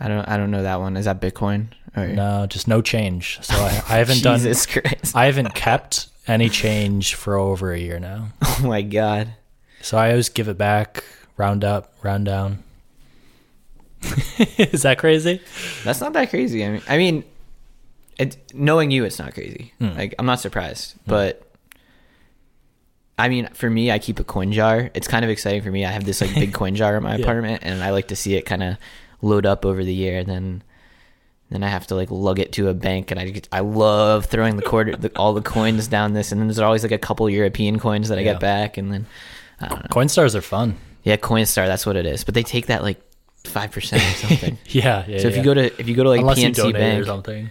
I 0.01 0.07
don't. 0.07 0.27
I 0.27 0.37
don't 0.37 0.49
know 0.49 0.63
that 0.63 0.79
one. 0.79 0.97
Is 0.97 1.05
that 1.05 1.21
Bitcoin 1.21 1.67
Or 1.95 2.07
No, 2.07 2.47
just 2.47 2.67
no 2.67 2.81
change. 2.81 3.37
So 3.43 3.53
I, 3.53 3.67
I 3.67 3.69
haven't 3.99 4.23
done. 4.23 4.39
Jesus 4.39 4.65
Christ. 4.65 5.15
I 5.15 5.25
haven't 5.25 5.53
kept 5.53 6.07
any 6.27 6.49
change 6.49 7.13
for 7.13 7.35
over 7.35 7.71
a 7.71 7.79
year 7.79 7.99
now. 7.99 8.29
Oh 8.59 8.67
my 8.67 8.81
god. 8.81 9.35
So 9.83 9.99
I 9.99 10.09
always 10.09 10.29
give 10.29 10.47
it 10.47 10.57
back, 10.57 11.03
round 11.37 11.63
up, 11.63 11.93
round 12.01 12.25
down. 12.25 12.63
Is 14.57 14.81
that 14.81 14.97
crazy? 14.97 15.41
That's 15.83 16.01
not 16.01 16.13
that 16.13 16.31
crazy. 16.31 16.65
I 16.65 16.69
mean, 16.71 16.81
I 16.89 16.97
mean, 16.97 17.23
it, 18.17 18.35
knowing 18.51 18.89
you, 18.89 19.03
it's 19.05 19.19
not 19.19 19.35
crazy. 19.35 19.73
Like, 19.79 20.15
I'm 20.17 20.25
not 20.25 20.39
surprised. 20.39 20.95
But 21.05 21.46
I 23.17 23.29
mean, 23.29 23.47
for 23.53 23.69
me, 23.69 23.89
I 23.91 23.97
keep 23.99 24.19
a 24.19 24.23
coin 24.23 24.51
jar. 24.51 24.91
It's 24.93 25.07
kind 25.07 25.25
of 25.25 25.31
exciting 25.31 25.61
for 25.63 25.71
me. 25.71 25.85
I 25.85 25.91
have 25.91 26.05
this 26.05 26.21
like 26.21 26.33
big 26.35 26.53
coin 26.59 26.75
jar 26.75 26.95
in 26.97 27.03
my 27.03 27.15
Yeah. 27.15 27.23
apartment, 27.23 27.63
and 27.63 27.83
I 27.83 27.89
like 27.91 28.09
to 28.09 28.15
see 28.15 28.35
it 28.35 28.43
kind 28.43 28.61
of 28.63 28.77
load 29.21 29.45
up 29.45 29.65
over 29.65 29.83
the 29.83 29.93
year. 29.93 30.19
And 30.19 30.27
then, 30.29 30.63
then 31.49 31.63
I 31.63 31.67
have 31.69 31.87
to 31.87 31.95
like 31.95 32.11
lug 32.11 32.39
it 32.39 32.51
to 32.53 32.69
a 32.69 32.73
bank, 32.75 33.09
and 33.09 33.19
I 33.19 33.29
get, 33.29 33.47
I 33.51 33.61
love 33.61 34.25
throwing 34.25 34.55
the 34.55 34.61
quarter, 34.61 34.95
the, 34.95 35.09
all 35.15 35.33
the 35.33 35.41
coins 35.41 35.87
down 35.97 36.13
this. 36.13 36.31
And 36.31 36.39
then 36.39 36.47
there's 36.47 36.59
always 36.59 36.83
like 36.83 36.91
a 36.91 36.97
couple 36.99 37.27
European 37.29 37.79
coins 37.79 38.09
that 38.09 38.17
I 38.19 38.21
Yeah. 38.21 38.33
get 38.33 38.39
back, 38.41 38.77
and 38.77 38.91
then 38.93 39.07
I 39.59 39.67
don't 39.69 39.79
know. 39.79 39.87
Coinstars 39.89 40.35
are 40.35 40.41
fun. 40.41 40.75
Yeah, 41.03 41.15
Coinstar, 41.17 41.65
that's 41.67 41.85
what 41.85 41.95
it 41.95 42.05
is. 42.05 42.23
But 42.23 42.35
they 42.35 42.43
take 42.43 42.67
that 42.67 42.83
like 42.83 42.99
five 43.45 43.71
percent 43.71 44.03
or 44.03 44.27
something. 44.27 44.57
Yeah, 44.67 45.05
yeah. 45.07 45.19
So 45.19 45.27
if 45.29 45.33
yeah. 45.35 45.37
you 45.39 45.43
go 45.43 45.53
to 45.55 45.79
if 45.79 45.87
you 45.87 45.95
go 45.95 46.03
to 46.03 46.09
like 46.09 46.19
unless 46.19 46.37
PNC 46.37 46.55
donate 46.55 46.99
or 47.01 47.05
something. 47.05 47.49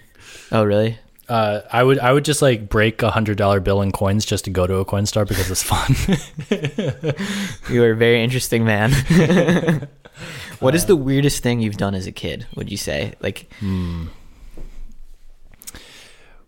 oh 0.52 0.62
really? 0.62 0.98
Uh, 1.28 1.60
I 1.72 1.82
would 1.82 1.98
I 1.98 2.12
would 2.12 2.24
just 2.24 2.40
like 2.40 2.68
break 2.68 3.02
a 3.02 3.10
hundred 3.10 3.36
dollar 3.36 3.58
bill 3.58 3.82
in 3.82 3.90
coins 3.90 4.24
just 4.24 4.44
to 4.44 4.50
go 4.50 4.64
to 4.66 4.76
a 4.76 4.84
Coinstar 4.84 5.26
because 5.26 5.50
it's 5.50 5.62
fun. 5.62 5.94
You 7.68 7.82
are 7.82 7.90
a 7.90 7.96
very 7.96 8.22
interesting 8.22 8.64
man. 8.64 8.92
what 10.60 10.74
is 10.76 10.86
the 10.86 10.94
weirdest 10.94 11.42
thing 11.42 11.60
you've 11.60 11.76
done 11.76 11.94
as 11.96 12.06
a 12.06 12.12
kid? 12.12 12.46
Would 12.54 12.70
you 12.70 12.76
say 12.76 13.14
like 13.20 13.50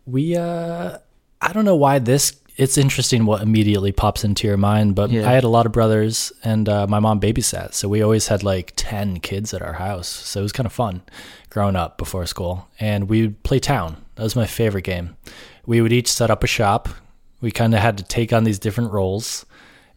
we 0.06 0.36
uh, 0.36 0.98
I 1.40 1.52
don't 1.52 1.64
know 1.64 1.76
why 1.76 1.98
this. 1.98 2.38
It's 2.56 2.76
interesting 2.76 3.24
what 3.24 3.40
immediately 3.42 3.92
pops 3.92 4.24
into 4.24 4.48
your 4.48 4.56
mind, 4.56 4.96
but 4.96 5.10
Yeah. 5.10 5.28
I 5.28 5.32
had 5.32 5.44
a 5.44 5.48
lot 5.48 5.64
of 5.66 5.70
brothers 5.72 6.32
and 6.42 6.68
uh, 6.68 6.86
my 6.88 6.98
mom 6.98 7.20
babysat, 7.20 7.72
so 7.74 7.88
we 7.88 8.02
always 8.02 8.26
had 8.28 8.42
like 8.42 8.72
ten 8.76 9.20
kids 9.20 9.54
at 9.54 9.62
our 9.62 9.74
house. 9.74 10.08
So 10.08 10.40
it 10.40 10.42
was 10.42 10.52
kind 10.52 10.66
of 10.66 10.72
fun 10.72 11.02
growing 11.58 11.74
up 11.74 11.98
before 11.98 12.24
school, 12.24 12.68
and 12.78 13.08
we 13.08 13.22
would 13.22 13.42
play 13.42 13.58
town. 13.58 13.96
That 14.14 14.22
was 14.22 14.36
my 14.36 14.46
favorite 14.46 14.84
game. 14.84 15.16
We 15.66 15.80
would 15.80 15.92
each 15.92 16.06
set 16.06 16.30
up 16.30 16.44
a 16.44 16.46
shop. 16.46 16.88
We 17.40 17.50
kind 17.50 17.74
of 17.74 17.80
had 17.80 17.98
to 17.98 18.04
take 18.04 18.32
on 18.32 18.44
these 18.44 18.60
different 18.60 18.92
roles. 18.92 19.44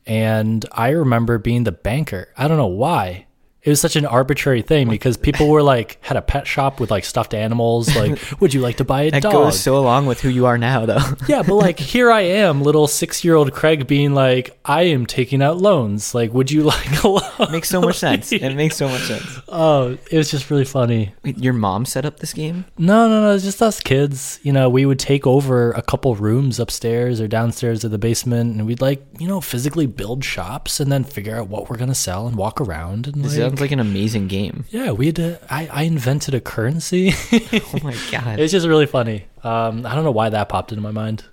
And 0.08 0.65
I 0.71 0.89
remember 0.89 1.38
being 1.38 1.63
the 1.63 1.71
banker. 1.71 2.34
I 2.36 2.47
don't 2.47 2.58
know 2.58 2.65
why. 2.65 3.28
It 3.63 3.69
was 3.69 3.80
such 3.80 3.95
an 3.95 4.06
arbitrary 4.06 4.63
thing 4.63 4.89
because 4.89 5.17
people 5.17 5.47
were 5.47 5.62
like 5.62 5.97
had 6.02 6.17
a 6.17 6.21
pet 6.21 6.47
shop 6.47 6.80
with 6.80 6.89
like 6.89 7.06
stuffed 7.06 7.34
animals. 7.34 7.89
Like, 8.02 8.41
would 8.41 8.52
you 8.54 8.62
like 8.62 8.78
to 8.78 8.84
buy 8.84 9.04
a 9.04 9.12
that 9.12 9.21
dog? 9.21 9.34
goes 9.34 9.60
so 9.60 9.78
along 9.78 10.08
with 10.08 10.21
who 10.21 10.30
you 10.30 10.47
are 10.47 10.58
now 10.58 10.88
though? 10.88 11.04
yeah, 11.28 11.43
but 11.43 11.56
like 11.56 11.78
here 11.78 12.10
I 12.10 12.21
am, 12.21 12.63
little 12.63 12.88
six 12.88 13.24
year 13.24 13.36
old 13.36 13.52
Kraig 13.54 13.86
being 13.86 14.15
like, 14.15 14.58
I 14.65 14.84
am 14.84 15.06
taking 15.06 15.43
out 15.43 15.58
loans. 15.58 16.15
Like, 16.15 16.34
would 16.34 16.50
you 16.50 16.63
like 16.74 17.04
a 17.04 17.08
loan? 17.08 17.52
makes 17.52 17.69
so 17.69 17.82
much 17.82 17.97
sense. 17.97 18.32
It 18.32 18.56
makes 18.56 18.76
so 18.76 18.88
much 18.88 19.04
sense. 19.04 19.39
Oh, 19.50 19.97
it 20.10 20.17
was 20.17 20.32
just 20.32 20.50
really 20.50 20.65
funny. 20.65 21.13
Wait, 21.24 21.38
your 21.38 21.54
mom 21.54 21.86
set 21.86 22.06
up 22.06 22.19
this 22.19 22.34
game? 22.34 22.65
No, 22.78 23.08
no, 23.08 23.21
no, 23.21 23.36
it's 23.36 23.43
just 23.43 23.62
us 23.62 23.80
kids. 23.80 24.39
You 24.41 24.54
know, 24.54 24.67
we 24.69 24.86
would 24.86 25.00
take 25.00 25.28
over 25.28 25.71
a 25.74 25.82
couple 25.84 26.15
rooms 26.15 26.60
upstairs 26.60 27.21
or 27.21 27.28
downstairs 27.28 27.84
of 27.84 27.91
the 27.91 28.00
basement, 28.00 28.56
and 28.56 28.65
we'd 28.65 28.82
like, 28.82 29.06
you 29.19 29.28
know, 29.28 29.41
physically 29.41 29.86
build 29.86 30.24
shops 30.24 30.80
and 30.80 30.91
then 30.91 31.04
figure 31.04 31.36
out 31.36 31.50
what 31.50 31.69
we're 31.69 31.78
gonna 31.78 31.93
sell 31.93 32.26
and 32.26 32.36
walk 32.36 32.60
around 32.60 33.06
and 33.06 33.21
like, 33.21 33.50
sounds 33.51 33.61
like 33.61 33.71
an 33.71 33.79
amazing 33.79 34.27
game. 34.27 34.65
yeah, 34.69 34.91
we 34.91 35.07
had 35.07 35.15
to. 35.17 35.39
I 35.53 35.67
I 35.71 35.83
invented 35.83 36.33
a 36.33 36.41
currency. 36.41 37.13
Oh 37.73 37.79
my 37.83 37.95
god. 38.11 38.39
it's 38.39 38.51
just 38.51 38.67
really 38.67 38.85
funny. 38.85 39.25
Um, 39.43 39.85
I 39.85 39.95
don't 39.95 40.03
know 40.03 40.11
why 40.11 40.29
that 40.29 40.49
popped 40.49 40.71
into 40.71 40.81
my 40.81 40.91
mind. 40.91 41.23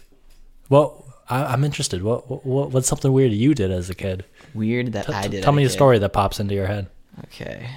Well, 0.69 1.05
I, 1.29 1.45
I'm 1.53 1.65
interested. 1.65 2.03
What, 2.03 2.45
what 2.47 2.71
what's 2.73 2.89
something 2.89 3.13
weird 3.13 3.33
you 3.33 3.55
did 3.55 3.71
as 3.71 3.89
a 3.91 3.95
kid? 3.95 4.25
Weird 4.55 4.93
that 4.93 5.09
I 5.09 5.23
T- 5.25 5.29
did. 5.29 5.43
Tell 5.43 5.53
me 5.53 5.65
a 5.65 5.67
kid. 5.67 5.73
story 5.73 5.99
that 5.99 6.13
pops 6.13 6.41
into 6.41 6.55
your 6.55 6.67
head. 6.67 6.89
Okay. 7.27 7.69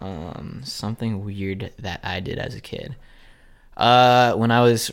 Um, 0.00 0.60
something 0.64 1.24
weird 1.24 1.72
that 1.78 2.00
I 2.02 2.20
did 2.20 2.38
as 2.38 2.54
a 2.54 2.60
kid. 2.60 2.96
Uh, 3.76 4.34
when 4.34 4.50
I 4.50 4.60
was 4.60 4.90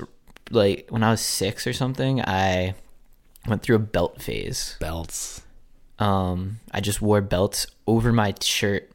like 0.49 0.87
when 0.89 1.03
I 1.03 1.11
was 1.11 1.21
six 1.21 1.65
or 1.67 1.73
something, 1.73 2.21
I 2.21 2.75
went 3.47 3.61
through 3.61 3.75
a 3.77 3.79
belt 3.79 4.21
phase. 4.21 4.75
Belts. 4.79 5.41
Um, 5.99 6.59
I 6.71 6.81
just 6.81 7.01
wore 7.01 7.21
belts 7.21 7.67
over 7.91 8.13
my 8.13 8.33
shirt 8.41 8.89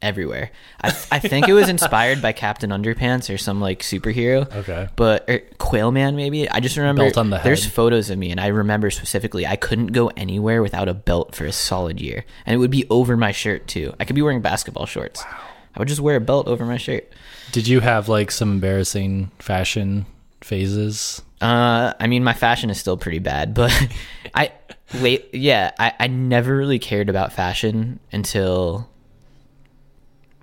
everywhere. 0.00 0.50
I 0.80 0.88
I 1.10 1.18
think 1.18 1.48
it 1.48 1.54
was 1.54 1.68
inspired 1.76 2.22
by 2.22 2.32
Captain 2.32 2.70
Underpants 2.70 3.32
or 3.32 3.36
some 3.38 3.60
like 3.60 3.80
superhero. 3.80 4.50
Okay. 4.54 4.88
But 4.96 5.28
or 5.28 5.40
Quail 5.58 5.90
Man 5.90 6.14
maybe. 6.14 6.48
I 6.48 6.60
just 6.60 6.76
remember 6.76 7.02
Belt 7.02 7.18
on 7.18 7.30
the 7.30 7.38
there's 7.38 7.66
photos 7.66 8.10
of 8.10 8.18
me 8.18 8.30
and 8.30 8.40
I 8.40 8.48
remember 8.48 8.90
specifically 8.90 9.46
I 9.46 9.56
couldn't 9.56 9.88
go 9.88 10.08
anywhere 10.16 10.62
without 10.62 10.88
a 10.88 10.94
belt 10.94 11.34
for 11.34 11.44
a 11.44 11.52
solid 11.52 12.00
year. 12.00 12.24
And 12.46 12.54
it 12.54 12.58
would 12.58 12.70
be 12.70 12.86
over 12.90 13.16
my 13.16 13.32
shirt 13.32 13.66
too. 13.66 13.94
I 13.98 14.04
could 14.04 14.16
be 14.16 14.22
wearing 14.22 14.40
basketball 14.40 14.86
shorts. 14.86 15.24
Wow. 15.24 15.38
I 15.74 15.78
would 15.80 15.88
just 15.88 16.00
wear 16.00 16.16
a 16.16 16.20
belt 16.20 16.46
over 16.48 16.64
my 16.64 16.76
shirt. 16.76 17.12
Did 17.52 17.66
you 17.66 17.80
have 17.80 18.08
like 18.08 18.30
some 18.30 18.52
embarrassing 18.52 19.30
fashion 19.38 20.06
phases? 20.40 21.22
Uh, 21.40 21.92
I 22.00 22.06
mean, 22.06 22.24
my 22.24 22.32
fashion 22.34 22.70
is 22.70 22.78
still 22.78 22.96
pretty 22.96 23.20
bad, 23.20 23.54
but 23.54 23.72
I 24.34 24.52
late, 24.94 25.28
yeah, 25.32 25.70
I, 25.78 25.92
I 26.00 26.06
never 26.08 26.56
really 26.56 26.78
cared 26.78 27.08
about 27.08 27.32
fashion 27.32 28.00
until 28.12 28.88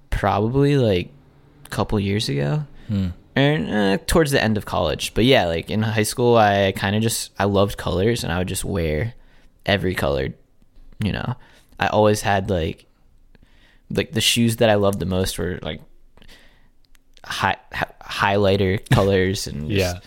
probably 0.09 0.77
like 0.77 1.09
a 1.65 1.69
couple 1.69 1.99
years 1.99 2.29
ago, 2.29 2.63
and 3.35 3.69
uh, 3.69 3.97
towards 4.07 4.31
the 4.31 4.41
end 4.41 4.57
of 4.57 4.65
college. 4.65 5.13
But 5.13 5.25
yeah, 5.25 5.45
like 5.47 5.69
in 5.69 5.81
high 5.81 6.03
school, 6.03 6.37
I 6.37 6.71
kind 6.75 6.95
of 6.95 7.01
just 7.01 7.31
I 7.37 7.45
loved 7.45 7.77
colors, 7.77 8.23
and 8.23 8.31
I 8.31 8.37
would 8.37 8.47
just 8.47 8.63
wear 8.63 9.13
every 9.65 9.95
color. 9.95 10.29
You 11.03 11.11
know, 11.11 11.35
I 11.79 11.87
always 11.87 12.21
had 12.21 12.49
like 12.49 12.85
like 13.89 14.13
the 14.13 14.21
shoes 14.21 14.57
that 14.57 14.69
I 14.69 14.75
loved 14.75 14.99
the 14.99 15.05
most 15.05 15.37
were 15.37 15.59
like 15.61 15.81
high, 17.25 17.57
hi- 17.73 17.91
highlighter 18.01 18.87
colors 18.89 19.47
and 19.47 19.69
just- 19.69 19.95
Yeah. 19.95 19.99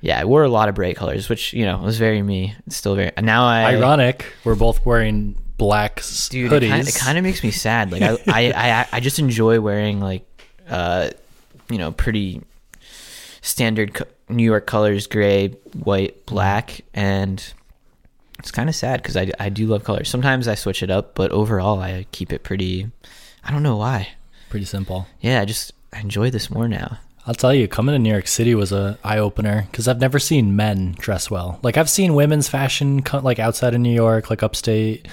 yeah, 0.00 0.20
I 0.20 0.24
wore 0.24 0.44
a 0.44 0.48
lot 0.48 0.68
of 0.68 0.74
bright 0.74 0.96
colors, 0.96 1.28
which 1.28 1.52
you 1.52 1.64
know 1.64 1.78
was 1.78 1.98
very 1.98 2.22
me. 2.22 2.54
It's 2.66 2.76
still 2.76 2.94
very. 2.94 3.12
And 3.16 3.26
now 3.26 3.44
I, 3.46 3.74
Ironic. 3.74 4.24
We're 4.44 4.54
both 4.54 4.84
wearing 4.86 5.36
black 5.56 6.02
dude, 6.30 6.52
hoodies. 6.52 6.88
it 6.88 6.94
kind 6.98 7.18
of 7.18 7.24
makes 7.24 7.42
me 7.42 7.50
sad. 7.50 7.90
Like 7.92 8.02
I, 8.02 8.16
I, 8.26 8.52
I, 8.52 8.86
I 8.92 9.00
just 9.00 9.18
enjoy 9.18 9.60
wearing 9.60 9.98
like, 10.00 10.24
uh, 10.68 11.10
you 11.70 11.78
know, 11.78 11.90
pretty 11.92 12.42
standard 13.42 13.94
co- 13.94 14.04
New 14.28 14.44
York 14.44 14.66
colors: 14.66 15.06
gray, 15.06 15.48
white, 15.82 16.26
black, 16.26 16.80
and 16.94 17.42
it's 18.38 18.50
kind 18.52 18.68
of 18.68 18.74
sad 18.76 19.02
because 19.02 19.16
I, 19.16 19.32
I 19.40 19.48
do 19.48 19.66
love 19.66 19.82
colors. 19.84 20.08
Sometimes 20.08 20.46
I 20.46 20.54
switch 20.54 20.82
it 20.82 20.90
up, 20.90 21.14
but 21.16 21.32
overall 21.32 21.80
I 21.80 22.06
keep 22.12 22.32
it 22.32 22.44
pretty. 22.44 22.88
I 23.44 23.50
don't 23.50 23.62
know 23.62 23.76
why. 23.76 24.08
Pretty 24.50 24.66
simple. 24.66 25.06
Yeah, 25.20 25.40
I 25.40 25.44
just 25.44 25.72
I 25.92 26.00
enjoy 26.00 26.30
this 26.30 26.50
more 26.50 26.68
now. 26.68 26.98
I'll 27.26 27.34
tell 27.34 27.52
you, 27.52 27.68
coming 27.68 27.94
to 27.94 27.98
New 27.98 28.10
York 28.10 28.26
City 28.26 28.54
was 28.54 28.72
a 28.72 28.98
eye 29.04 29.18
opener 29.18 29.66
because 29.70 29.86
I've 29.86 30.00
never 30.00 30.18
seen 30.18 30.56
men 30.56 30.94
dress 30.98 31.30
well. 31.30 31.58
Like 31.62 31.76
I've 31.76 31.90
seen 31.90 32.14
women's 32.14 32.48
fashion, 32.48 33.02
like 33.22 33.38
outside 33.38 33.74
of 33.74 33.80
New 33.80 33.92
York, 33.94 34.30
like 34.30 34.42
upstate, 34.42 35.06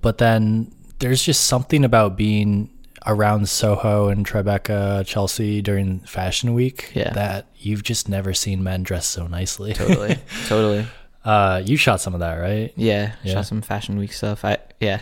but 0.00 0.18
then 0.18 0.72
there's 0.98 1.22
just 1.22 1.44
something 1.44 1.84
about 1.84 2.16
being 2.16 2.68
around 3.06 3.48
Soho 3.48 4.08
and 4.08 4.26
Tribeca, 4.26 5.04
Chelsea 5.06 5.60
during 5.62 6.00
Fashion 6.00 6.54
Week 6.54 6.90
Yeah. 6.94 7.12
that 7.12 7.46
you've 7.58 7.82
just 7.84 8.08
never 8.08 8.32
seen 8.34 8.62
men 8.64 8.82
dress 8.82 9.06
so 9.06 9.26
nicely. 9.28 9.72
Totally, 9.72 10.16
totally. 10.46 10.86
uh, 11.24 11.62
you 11.64 11.76
shot 11.76 12.00
some 12.00 12.14
of 12.14 12.20
that, 12.20 12.34
right? 12.36 12.72
Yeah, 12.76 13.14
Yeah. 13.22 13.34
shot 13.34 13.46
some 13.46 13.62
fashion 13.62 13.98
week 13.98 14.12
stuff. 14.12 14.44
I 14.44 14.58
yeah. 14.80 15.00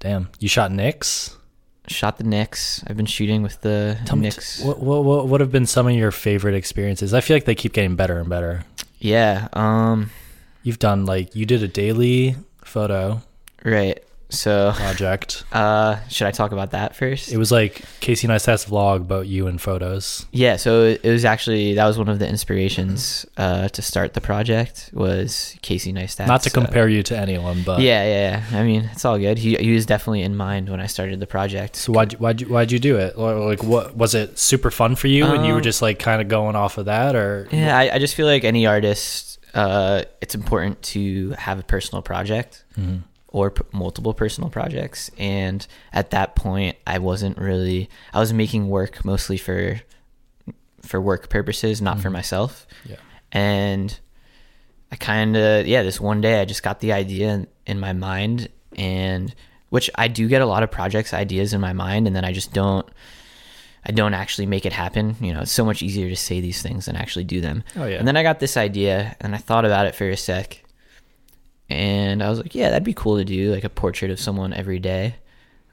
Damn, 0.00 0.28
you 0.40 0.48
shot 0.48 0.72
Knicks. 0.72 1.36
Shot 1.88 2.18
the 2.18 2.24
Knicks. 2.24 2.82
I've 2.86 2.96
been 2.96 3.06
shooting 3.06 3.42
with 3.42 3.60
the 3.62 3.98
Tell 4.04 4.16
Knicks. 4.16 4.62
what, 4.62 4.78
what 4.80 5.04
what 5.04 5.26
what 5.28 5.40
have 5.40 5.50
been 5.52 5.66
some 5.66 5.86
of 5.86 5.94
your 5.94 6.10
favorite 6.10 6.54
experiences? 6.54 7.12
I 7.14 7.20
feel 7.20 7.36
like 7.36 7.44
they 7.44 7.54
keep 7.54 7.72
getting 7.72 7.96
better 7.96 8.18
and 8.18 8.28
better. 8.28 8.64
yeah. 8.98 9.48
Um. 9.52 10.10
You've 10.64 10.78
done 10.78 11.06
like 11.06 11.34
you 11.34 11.44
did 11.44 11.62
a 11.64 11.68
daily 11.68 12.36
photo 12.64 13.20
Right. 13.64 14.02
So, 14.32 14.72
project. 14.74 15.44
uh, 15.52 15.96
should 16.08 16.26
I 16.26 16.30
talk 16.30 16.52
about 16.52 16.70
that 16.72 16.96
first? 16.96 17.32
It 17.32 17.36
was 17.38 17.52
like 17.52 17.82
Casey 18.00 18.26
Neistat's 18.28 18.64
vlog 18.66 18.96
about 19.02 19.26
you 19.26 19.46
and 19.46 19.60
photos. 19.60 20.26
yeah. 20.32 20.56
So 20.56 20.84
it 20.84 21.04
was 21.04 21.24
actually 21.24 21.74
that 21.74 21.86
was 21.86 21.98
one 21.98 22.08
of 22.08 22.18
the 22.18 22.28
inspirations 22.28 23.26
uh, 23.36 23.68
to 23.68 23.82
start 23.82 24.14
the 24.14 24.20
project 24.20 24.90
was 24.92 25.56
Casey 25.62 25.92
Neistat. 25.92 26.26
Not 26.26 26.42
to 26.42 26.50
so- 26.50 26.60
compare 26.60 26.88
you 26.88 27.02
to 27.04 27.16
anyone, 27.18 27.62
but 27.64 27.80
Yeah, 27.80 28.04
yeah, 28.04 28.42
yeah. 28.50 28.58
I 28.58 28.62
mean, 28.64 28.88
it's 28.92 29.04
all 29.04 29.18
good. 29.18 29.38
He 29.38 29.56
he 29.56 29.72
was 29.72 29.86
definitely 29.86 30.22
in 30.22 30.36
mind 30.36 30.68
when 30.68 30.80
I 30.80 30.86
started 30.86 31.20
the 31.20 31.26
project. 31.26 31.76
So 31.76 31.92
why'd 31.92 32.12
you, 32.12 32.48
why'd 32.48 32.72
you 32.72 32.78
do 32.78 32.96
it? 32.96 33.18
Like, 33.18 33.62
what 33.62 33.96
was 33.96 34.14
it 34.14 34.38
super 34.38 34.70
fun 34.70 34.96
for 34.96 35.08
you, 35.08 35.24
and 35.26 35.44
you 35.46 35.52
were 35.52 35.58
Um, 35.58 35.62
just 35.62 35.82
like 35.82 35.98
kind 35.98 36.20
of 36.22 36.28
going 36.28 36.56
off 36.56 36.78
of 36.78 36.86
that, 36.86 37.14
or 37.16 37.48
Yeah, 37.52 37.76
I, 37.76 37.94
I 37.94 37.98
just 37.98 38.14
feel 38.14 38.26
like 38.26 38.44
any 38.44 38.66
artist, 38.66 39.38
uh, 39.54 40.02
it's 40.20 40.34
important 40.34 40.80
to 40.82 41.30
have 41.32 41.58
a 41.58 41.62
personal 41.62 42.02
project 42.02 42.64
Mhm. 42.78 43.02
Or 43.32 43.50
p- 43.50 43.64
multiple 43.72 44.14
personal 44.14 44.50
projects. 44.50 45.10
And 45.18 45.66
at 45.92 46.10
that 46.10 46.36
point, 46.36 46.76
I 46.86 46.98
wasn't 46.98 47.38
really. 47.38 47.88
I 48.14 48.20
was 48.20 48.32
making 48.32 48.68
work 48.68 49.04
mostly 49.04 49.38
for 49.38 49.80
for 50.82 51.00
work 51.00 51.28
purposes, 51.28 51.82
not 51.82 51.96
for 51.96 52.08
mm-hmm. 52.08 52.14
myself. 52.14 52.66
Yeah. 52.84 52.96
And 53.32 53.98
I 54.92 54.96
kind 54.96 55.36
of 55.36 55.66
yeah, 55.66 55.82
this 55.82 56.00
one 56.00 56.20
day 56.20 56.40
I 56.40 56.44
just 56.44 56.62
got 56.62 56.80
the 56.80 56.92
idea 56.92 57.30
in, 57.30 57.46
in 57.66 57.80
my 57.80 57.94
mind, 57.94 58.48
and 58.76 59.34
which 59.70 59.90
I 59.94 60.08
do 60.08 60.28
get 60.28 60.42
a 60.42 60.46
lot 60.46 60.62
of 60.62 60.70
projects 60.70 61.14
ideas 61.14 61.54
in 61.54 61.60
my 61.60 61.72
mind, 61.72 62.06
and 62.06 62.14
then 62.14 62.24
I 62.24 62.32
just 62.32 62.52
don't. 62.52 62.86
I 63.84 63.90
don't 63.90 64.14
actually 64.14 64.46
make 64.46 64.64
it 64.64 64.72
happen. 64.72 65.16
You 65.20 65.34
know, 65.34 65.40
it's 65.40 65.50
so 65.50 65.64
much 65.64 65.82
easier 65.82 66.08
to 66.08 66.14
say 66.14 66.40
these 66.40 66.62
things 66.62 66.84
than 66.84 66.94
actually 66.94 67.24
do 67.24 67.40
them. 67.40 67.64
Oh, 67.74 67.84
yeah. 67.84 67.96
And 67.96 68.06
then 68.06 68.16
I 68.16 68.22
got 68.22 68.38
this 68.38 68.56
idea, 68.56 69.16
and 69.20 69.34
I 69.34 69.38
thought 69.38 69.64
about 69.64 69.86
it 69.86 69.96
for 69.96 70.08
a 70.08 70.16
sec, 70.16 70.62
and 71.72 72.22
I 72.22 72.28
was 72.28 72.38
like, 72.38 72.54
yeah, 72.54 72.70
that'd 72.70 72.84
be 72.84 72.94
cool 72.94 73.16
to 73.18 73.24
do, 73.24 73.52
like 73.52 73.64
a 73.64 73.68
portrait 73.68 74.10
of 74.10 74.20
someone 74.20 74.52
every 74.52 74.78
day. 74.78 75.16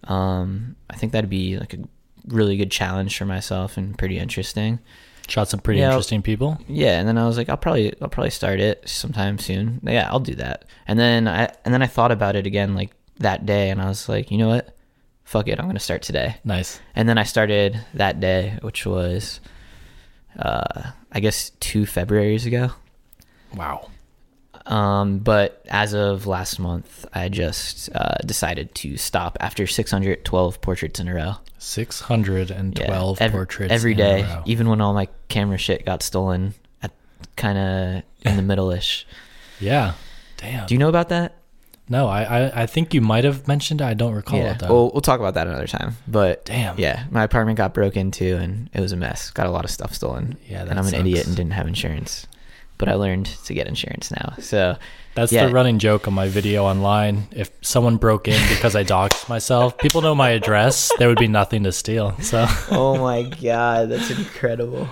Um, 0.06 0.76
I 0.90 0.96
think 0.96 1.12
that'd 1.12 1.30
be 1.30 1.58
like 1.58 1.74
a 1.74 1.80
really 2.28 2.58
good 2.58 2.72
challenge 2.72 3.18
for 3.18 3.26
myself 3.26 3.78
and 3.78 3.98
pretty 3.98 4.18
interesting. 4.18 4.80
Shot 5.28 5.48
some 5.50 5.60
pretty 5.60 5.82
Yeah. 5.82 5.90
interesting 5.90 6.22
people. 6.22 6.58
Yeah, 6.68 7.00
and 7.00 7.08
then 7.08 7.18
I 7.18 7.28
was 7.28 7.38
like, 7.38 7.50
I'll 7.50 7.58
probably 7.58 7.94
I'll 8.02 8.08
probably 8.10 8.32
start 8.32 8.60
it 8.60 8.88
sometime 8.90 9.38
soon. 9.38 9.80
Yeah, 9.84 10.08
I'll 10.10 10.20
do 10.20 10.36
that. 10.36 10.66
And 10.88 10.98
then 11.00 11.28
I 11.28 11.50
and 11.66 11.74
then 11.74 11.82
I 11.84 11.88
thought 11.88 12.12
about 12.12 12.36
it 12.36 12.48
again 12.48 12.74
like 12.76 12.92
that 13.20 13.46
day, 13.46 13.70
and 13.70 13.82
I 13.82 13.88
was 13.88 14.10
like, 14.10 14.32
you 14.32 14.38
know 14.38 14.48
what? 14.48 14.76
Fuck 15.26 15.48
it, 15.48 15.60
I'm 15.60 15.68
gonna 15.68 15.80
start 15.80 16.02
today. 16.02 16.38
Nice. 16.44 16.80
And 16.96 17.08
then 17.08 17.20
I 17.20 17.24
started 17.24 17.80
that 17.94 18.20
day, 18.20 18.58
which 18.64 18.88
was, 18.88 19.40
uh, 20.40 20.92
I 21.12 21.20
guess 21.20 21.52
two 21.60 21.84
Februarys 21.84 22.48
ago. 22.48 22.72
Wow. 23.54 23.90
Um, 24.70 25.18
but 25.20 25.66
as 25.68 25.94
of 25.94 26.28
last 26.28 26.60
month, 26.60 27.06
I 27.12 27.28
just 27.30 27.90
uh, 27.94 28.16
decided 28.26 28.74
to 28.76 28.98
stop 28.98 29.36
after 29.40 29.66
612 29.66 30.62
portraits 30.62 31.00
in 31.00 31.08
a 31.08 31.14
row. 31.16 31.34
612 31.58 33.22
ev- 33.22 33.32
portraits 33.32 33.74
every 33.74 33.96
row. 33.96 34.44
even 34.46 34.70
when 34.70 34.80
all 34.80 34.94
my 34.94 35.08
camera 35.28 35.58
shit 35.58 35.86
got 35.86 36.02
stolen 36.04 36.54
at 36.82 36.92
kind 37.36 37.58
of 37.58 38.04
in 38.26 38.38
the 38.38 38.42
middle 38.50 38.72
ish. 38.72 39.06
Yeah. 39.60 39.94
Damn. 40.38 40.68
Do 40.68 40.74
you 40.76 40.80
know 40.80 40.90
about 40.90 41.10
that? 41.10 41.36
no, 41.90 42.08
I, 42.08 42.22
I 42.22 42.62
I 42.62 42.66
think 42.68 42.94
you 42.94 43.02
might 43.02 43.24
have 43.24 43.48
mentioned 43.48 43.82
it. 43.82 43.84
I 43.84 43.96
don't 43.96 44.14
recall 44.14 44.38
yeah. 44.40 44.52
it 44.52 44.60
though. 44.60 44.68
Well, 44.68 44.92
we'll 44.94 45.02
talk 45.02 45.20
about 45.20 45.34
that 45.34 45.48
another 45.48 45.66
time. 45.68 45.98
But 46.08 46.46
Damn. 46.46 46.78
yeah, 46.80 47.06
my 47.10 47.24
apartment 47.24 47.58
got 47.58 47.74
broke 47.74 47.98
into 47.98 48.38
and 48.38 48.70
it 48.74 48.80
was 48.80 48.92
a 48.92 48.96
mess. 48.96 49.32
Got 49.32 49.48
a 49.48 49.52
lot 49.52 49.66
of 49.66 49.72
stuff 49.72 49.94
stolen. 49.96 50.38
Yeah, 50.48 50.62
and 50.62 50.80
I'm 50.80 50.86
an 50.86 50.94
idiot 50.94 51.26
and 51.26 51.36
didn't 51.36 51.54
have 51.54 51.68
insurance. 51.68 52.28
But 52.80 52.90
I 52.90 52.96
learned 52.96 53.28
to 53.46 53.54
get 53.54 53.68
insurance 53.68 54.10
now. 54.10 54.34
So 54.40 54.78
That's 55.14 55.32
yeah. 55.32 55.46
the 55.46 55.54
running 55.54 55.78
joke 55.78 56.08
on 56.08 56.14
my 56.16 56.28
video 56.30 56.64
online. 56.64 57.28
If 57.32 57.52
someone 57.62 57.98
broke 57.98 58.28
in 58.28 58.42
because 58.50 58.76
I 58.76 58.84
doxed 58.84 59.30
myself, 59.30 59.78
people 59.78 60.02
know 60.02 60.16
my 60.16 60.30
address. 60.30 60.90
There 60.98 61.08
would 61.10 61.20
be 61.20 61.28
nothing 61.28 61.64
to 61.66 61.72
steal. 61.74 62.18
So 62.22 62.46
Oh 62.72 62.98
my 62.98 63.24
god, 63.24 63.90
that's 63.90 64.10
incredible. 64.10 64.88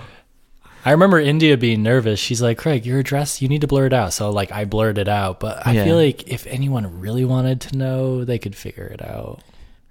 I 0.85 0.91
remember 0.91 1.19
India 1.19 1.57
being 1.57 1.81
nervous. 1.83 2.17
She's 2.19 2.41
like, 2.41 2.57
"Kraig, 2.57 2.85
your 2.85 2.99
address, 2.99 3.41
you 3.41 3.47
need 3.49 3.61
to 3.61 3.67
blur 3.67 3.87
it 3.87 3.93
out." 3.93 4.13
So 4.13 4.29
like 4.31 4.51
I 4.53 4.63
blurred 4.65 4.97
it 4.97 5.07
out, 5.09 5.39
but 5.39 5.65
I 5.67 5.71
Yeah. 5.73 5.83
feel 5.85 5.95
like 5.97 6.27
if 6.29 6.45
anyone 6.47 7.01
really 7.01 7.25
wanted 7.25 7.59
to 7.61 7.77
know, 7.77 8.23
they 8.23 8.37
could 8.39 8.55
figure 8.55 8.85
it 8.85 9.01
out. 9.01 9.41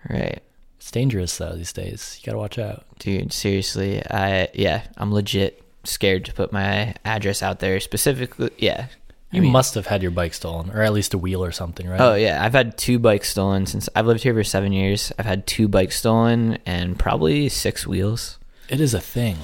Right. 0.08 0.40
It's 0.78 0.90
dangerous 0.90 1.36
though 1.36 1.54
these 1.54 1.72
days. 1.72 2.18
You 2.20 2.26
got 2.26 2.32
to 2.32 2.38
watch 2.38 2.58
out. 2.58 2.84
Dude, 2.98 3.32
seriously, 3.32 4.02
I 4.10 4.48
yeah, 4.54 4.82
I'm 4.96 5.12
legit 5.12 5.62
scared 5.86 6.24
to 6.26 6.32
put 6.32 6.52
my 6.52 6.94
address 7.04 7.42
out 7.42 7.60
there 7.60 7.78
specifically. 7.80 8.50
Yeah. 8.58 8.86
I 9.32 9.36
You 9.36 9.42
mean- 9.42 9.52
must 9.52 9.74
have 9.74 9.86
had 9.88 10.02
your 10.02 10.12
bike 10.12 10.34
stolen 10.34 10.70
or 10.70 10.82
at 10.82 10.92
least 10.92 11.12
a 11.14 11.18
wheel 11.18 11.42
or 11.44 11.50
something, 11.52 11.88
right? 11.88 12.00
Oh 12.00 12.14
yeah, 12.14 12.44
I've 12.44 12.52
had 12.52 12.78
two 12.78 12.98
bikes 12.98 13.30
stolen 13.30 13.66
since 13.66 13.88
I've 13.94 14.06
lived 14.06 14.22
here 14.22 14.34
for 14.34 14.44
7 14.44 14.72
years. 14.72 15.12
I've 15.18 15.26
had 15.26 15.46
two 15.46 15.66
bikes 15.68 15.96
stolen 15.98 16.58
and 16.64 16.98
probably 16.98 17.48
6 17.48 17.86
wheels. 17.86 18.38
It 18.68 18.80
is 18.80 18.94
a 18.94 19.00
thing. 19.00 19.36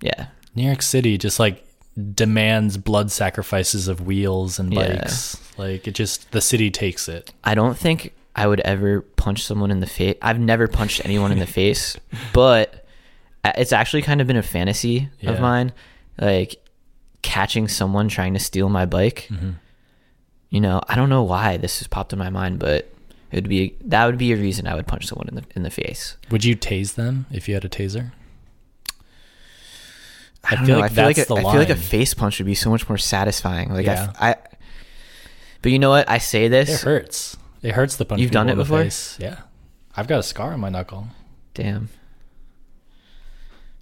Yeah. 0.00 0.26
New 0.54 0.64
York 0.66 0.82
City 0.82 1.18
just 1.18 1.38
like 1.38 1.64
demands 2.14 2.76
blood 2.76 3.10
sacrifices 3.10 3.88
of 3.88 4.00
wheels 4.06 4.58
and 4.58 4.72
Yeah. 4.72 4.98
bikes. 5.02 5.36
Like 5.56 5.86
it 5.88 5.94
just 5.94 6.30
the 6.32 6.40
city 6.40 6.70
takes 6.70 7.08
it. 7.08 7.32
I 7.44 7.54
don't 7.54 7.76
think 7.76 8.12
I 8.36 8.46
would 8.46 8.60
ever 8.60 9.00
punch 9.00 9.44
someone 9.44 9.70
in 9.70 9.80
the 9.80 9.86
face. 9.86 10.16
I've 10.22 10.38
never 10.38 10.68
punched 10.68 11.00
anyone 11.04 11.32
in 11.32 11.38
the 11.38 11.46
face, 11.60 11.96
but 12.32 12.86
it's 13.44 13.72
actually 13.72 14.02
kind 14.02 14.20
of 14.20 14.26
been 14.26 14.36
a 14.36 14.42
fantasy 14.42 15.08
Yeah. 15.20 15.30
of 15.30 15.40
mine, 15.40 15.72
like 16.20 16.62
catching 17.22 17.68
someone 17.68 18.08
trying 18.08 18.34
to 18.34 18.40
steal 18.40 18.68
my 18.68 18.84
bike. 18.86 19.28
Mm-hmm. 19.30 19.50
You 20.50 20.60
know, 20.60 20.80
I 20.88 20.94
don't 20.96 21.08
know 21.08 21.22
why 21.22 21.56
this 21.56 21.78
has 21.78 21.88
popped 21.88 22.12
in 22.12 22.18
my 22.18 22.30
mind, 22.30 22.58
but 22.58 22.90
it 23.30 23.36
would 23.36 23.48
be 23.48 23.76
that 23.84 24.06
would 24.06 24.18
be 24.18 24.32
a 24.32 24.36
reason 24.36 24.66
I 24.66 24.74
would 24.74 24.86
punch 24.86 25.06
someone 25.06 25.28
in 25.28 25.34
the 25.36 25.44
in 25.54 25.62
the 25.62 25.70
face. 25.70 26.16
Would 26.30 26.44
you 26.44 26.56
tase 26.56 26.94
them 26.94 27.26
if 27.30 27.48
you 27.48 27.54
had 27.54 27.64
a 27.64 27.68
taser? 27.68 28.12
I, 30.44 30.54
I 30.54 30.56
feel 30.64 30.66
know. 30.76 30.78
like 30.80 30.92
I 30.92 30.94
feel 30.94 31.04
like 31.04 31.18
a, 31.18 31.34
I 31.34 31.52
feel 31.52 31.60
like 31.60 31.68
a 31.70 31.76
face 31.76 32.14
punch 32.14 32.38
would 32.38 32.46
be 32.46 32.54
so 32.54 32.70
much 32.70 32.88
more 32.88 32.98
satisfying. 32.98 33.70
Like 33.72 33.86
Yeah. 33.86 34.12
I, 34.18 34.30
I, 34.30 34.36
but 35.62 35.72
you 35.72 35.78
know 35.78 35.90
what? 35.90 36.08
I 36.08 36.18
say 36.18 36.48
this. 36.48 36.70
It 36.70 36.80
hurts. 36.86 37.36
It 37.62 37.72
hurts 37.74 37.96
the 37.96 38.04
punch. 38.04 38.20
You've 38.20 38.30
done 38.30 38.48
it 38.48 38.54
before? 38.54 38.82
face. 38.82 39.18
Yeah, 39.20 39.40
I've 39.96 40.06
got 40.06 40.20
a 40.20 40.22
scar 40.22 40.52
on 40.52 40.60
my 40.60 40.68
knuckle. 40.68 41.08
Damn. 41.54 41.88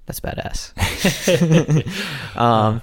That's 0.06 0.20
badass. 0.20 0.72
um, 2.36 2.80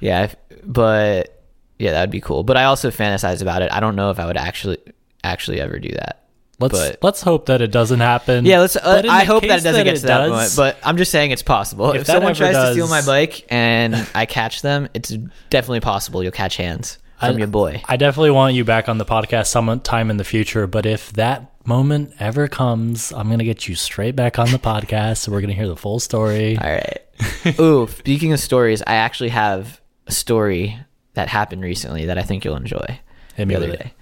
yeah, 0.00 0.24
if- 0.24 0.36
but 0.66 1.42
yeah, 1.78 1.92
that'd 1.92 2.10
be 2.10 2.20
cool. 2.20 2.42
But 2.42 2.56
I 2.56 2.64
also 2.64 2.90
fantasize 2.90 3.42
about 3.42 3.62
it. 3.62 3.70
I 3.70 3.80
don't 3.80 3.96
know 3.96 4.10
if 4.10 4.18
I 4.18 4.26
would 4.26 4.36
actually 4.36 4.78
actually 5.22 5.60
ever 5.60 5.78
do 5.78 5.90
that. 5.90 6.20
Let's 6.60 6.72
But- 6.72 6.98
let's 7.02 7.20
hope 7.20 7.46
that 7.46 7.60
it 7.60 7.70
doesn't 7.70 8.00
happen. 8.00 8.46
Yeah, 8.46 8.60
let's. 8.60 8.76
Uh, 8.76 9.02
I 9.08 9.24
hope 9.24 9.42
that 9.42 9.58
it 9.60 9.62
doesn't 9.62 9.84
get 9.84 9.96
to 9.96 10.06
that 10.06 10.26
does- 10.28 10.54
point. 10.54 10.56
But 10.56 10.86
I'm 10.86 10.96
just 10.96 11.10
saying 11.10 11.32
it's 11.32 11.42
possible. 11.42 11.90
If 11.90 12.02
If, 12.02 12.06
that 12.06 12.12
someone 12.14 12.30
ever 12.30 12.38
tries 12.38 12.54
to 12.54 12.72
steal 12.72 12.88
my 12.88 13.02
bike 13.04 13.44
and 13.50 13.94
I 14.14 14.24
catch 14.26 14.62
them, 14.62 14.88
it's 14.94 15.10
definitely 15.50 15.80
possible 15.80 16.22
you'll 16.22 16.32
catch 16.32 16.56
hands 16.56 16.98
from 17.18 17.36
I- 17.36 17.38
your 17.38 17.46
boy. 17.48 17.82
I 17.86 17.96
definitely 17.96 18.30
want 18.32 18.54
you 18.54 18.64
back 18.64 18.88
on 18.88 18.98
the 18.98 19.04
podcast 19.04 19.46
sometime 19.46 20.10
in 20.10 20.16
the 20.16 20.24
future. 20.24 20.66
But 20.66 20.86
if 20.86 21.12
that 21.14 21.52
moment 21.66 22.12
ever 22.18 22.48
comes, 22.48 23.12
I'm 23.12 23.30
gonna 23.30 23.44
get 23.44 23.68
you 23.68 23.74
straight 23.74 24.16
back 24.16 24.38
on 24.38 24.50
the 24.50 24.58
podcast. 24.58 25.18
So 25.18 25.32
we're 25.32 25.40
gonna 25.40 25.52
hear 25.54 25.68
the 25.68 25.76
full 25.76 26.00
story. 26.00 26.58
All 26.62 26.70
right. 26.70 27.58
Ooh, 27.60 27.86
speaking 27.88 28.32
of 28.32 28.40
stories, 28.40 28.82
I 28.86 28.94
actually 28.94 29.30
have 29.30 29.80
a 30.06 30.12
story 30.12 30.78
that 31.14 31.28
happened 31.28 31.62
recently 31.62 32.06
that 32.06 32.18
I 32.18 32.22
think 32.22 32.44
you'll 32.44 32.56
enjoy. 32.56 33.00
Hit 33.36 33.48
the 33.48 33.56
other 33.56 33.70
it. 33.70 33.78
day. 33.78 33.94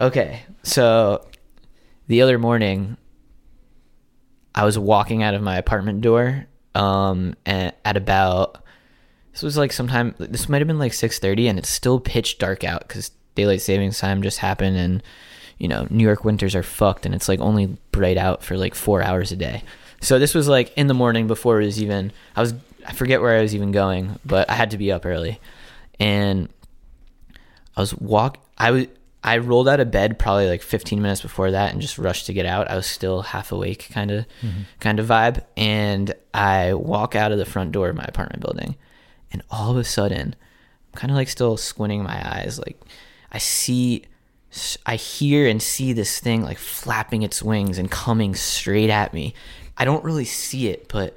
Okay, 0.00 0.42
so 0.62 1.26
the 2.06 2.22
other 2.22 2.38
morning, 2.38 2.96
I 4.54 4.64
was 4.64 4.78
walking 4.78 5.22
out 5.22 5.34
of 5.34 5.42
my 5.42 5.56
apartment 5.58 6.00
door, 6.00 6.46
um, 6.74 7.34
and 7.44 7.72
at 7.84 7.96
about 7.96 8.64
this 9.32 9.42
was 9.42 9.56
like 9.56 9.72
sometime 9.72 10.14
this 10.18 10.48
might 10.48 10.60
have 10.60 10.68
been 10.68 10.78
like 10.78 10.92
six 10.92 11.18
thirty, 11.18 11.48
and 11.48 11.58
it's 11.58 11.68
still 11.68 12.00
pitch 12.00 12.38
dark 12.38 12.64
out 12.64 12.86
because 12.86 13.10
daylight 13.34 13.60
savings 13.60 13.98
time 13.98 14.22
just 14.22 14.38
happened, 14.38 14.76
and 14.76 15.02
you 15.58 15.68
know 15.68 15.86
New 15.90 16.04
York 16.04 16.24
winters 16.24 16.54
are 16.54 16.62
fucked, 16.62 17.06
and 17.06 17.14
it's 17.14 17.28
like 17.28 17.40
only 17.40 17.76
bright 17.92 18.16
out 18.18 18.42
for 18.42 18.56
like 18.56 18.74
four 18.74 19.02
hours 19.02 19.32
a 19.32 19.36
day. 19.36 19.62
So 20.00 20.18
this 20.18 20.34
was 20.34 20.48
like 20.48 20.72
in 20.76 20.86
the 20.86 20.94
morning 20.94 21.26
before 21.26 21.60
it 21.60 21.66
was 21.66 21.82
even. 21.82 22.12
I 22.34 22.40
was 22.40 22.54
I 22.86 22.92
forget 22.92 23.20
where 23.20 23.38
I 23.38 23.42
was 23.42 23.54
even 23.54 23.72
going, 23.72 24.18
but 24.24 24.48
I 24.50 24.54
had 24.54 24.70
to 24.72 24.78
be 24.78 24.90
up 24.90 25.04
early, 25.04 25.40
and 25.98 26.48
I 27.76 27.80
was 27.80 27.94
walk. 27.94 28.38
I 28.58 28.70
was. 28.70 28.86
I 29.22 29.36
rolled 29.36 29.68
out 29.68 29.80
of 29.80 29.90
bed 29.90 30.18
probably 30.18 30.48
like 30.48 30.62
15 30.62 31.02
minutes 31.02 31.20
before 31.20 31.50
that 31.50 31.72
and 31.72 31.82
just 31.82 31.98
rushed 31.98 32.24
to 32.26 32.32
get 32.32 32.46
out. 32.46 32.70
I 32.70 32.76
was 32.76 32.86
still 32.86 33.20
half 33.20 33.52
awake, 33.52 33.88
kind 33.92 34.10
of, 34.10 34.24
mm-hmm. 34.40 34.62
kind 34.80 34.98
of 34.98 35.08
vibe. 35.08 35.44
And 35.58 36.14
I 36.32 36.72
walk 36.72 37.14
out 37.14 37.30
of 37.30 37.36
the 37.36 37.44
front 37.44 37.72
door 37.72 37.90
of 37.90 37.96
my 37.96 38.04
apartment 38.08 38.40
building, 38.40 38.76
and 39.32 39.42
all 39.50 39.70
of 39.70 39.76
a 39.76 39.84
sudden, 39.84 40.34
I'm 40.92 40.98
kind 40.98 41.10
of 41.10 41.16
like 41.16 41.28
still 41.28 41.56
squinting 41.56 42.02
my 42.02 42.36
eyes. 42.36 42.58
Like 42.58 42.80
I 43.32 43.38
see, 43.38 44.04
I 44.86 44.96
hear 44.96 45.48
and 45.48 45.62
see 45.62 45.92
this 45.92 46.18
thing 46.18 46.42
like 46.42 46.58
flapping 46.58 47.22
its 47.22 47.42
wings 47.42 47.78
and 47.78 47.90
coming 47.90 48.34
straight 48.34 48.90
at 48.90 49.14
me. 49.14 49.34
I 49.76 49.84
don't 49.84 50.04
really 50.04 50.24
see 50.24 50.68
it, 50.68 50.88
but 50.88 51.16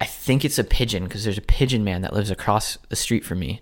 I 0.00 0.04
think 0.04 0.44
it's 0.44 0.58
a 0.58 0.64
pigeon 0.64 1.04
because 1.04 1.24
there's 1.24 1.38
a 1.38 1.42
pigeon 1.42 1.84
man 1.84 2.02
that 2.02 2.12
lives 2.12 2.30
across 2.30 2.78
the 2.88 2.96
street 2.96 3.24
from 3.24 3.40
me 3.40 3.60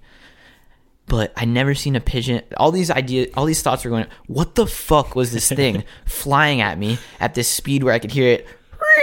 but 1.06 1.32
I 1.36 1.44
never 1.44 1.74
seen 1.74 1.96
a 1.96 2.00
pigeon. 2.00 2.42
All 2.56 2.72
these 2.72 2.90
ideas, 2.90 3.28
all 3.36 3.44
these 3.44 3.62
thoughts 3.62 3.84
were 3.84 3.90
going. 3.90 4.06
What 4.26 4.54
the 4.54 4.66
fuck 4.66 5.14
was 5.14 5.32
this 5.32 5.48
thing 5.48 5.84
flying 6.06 6.60
at 6.60 6.78
me 6.78 6.98
at 7.20 7.34
this 7.34 7.48
speed 7.48 7.82
where 7.82 7.94
I 7.94 7.98
could 7.98 8.12
hear 8.12 8.28
it, 8.28 8.46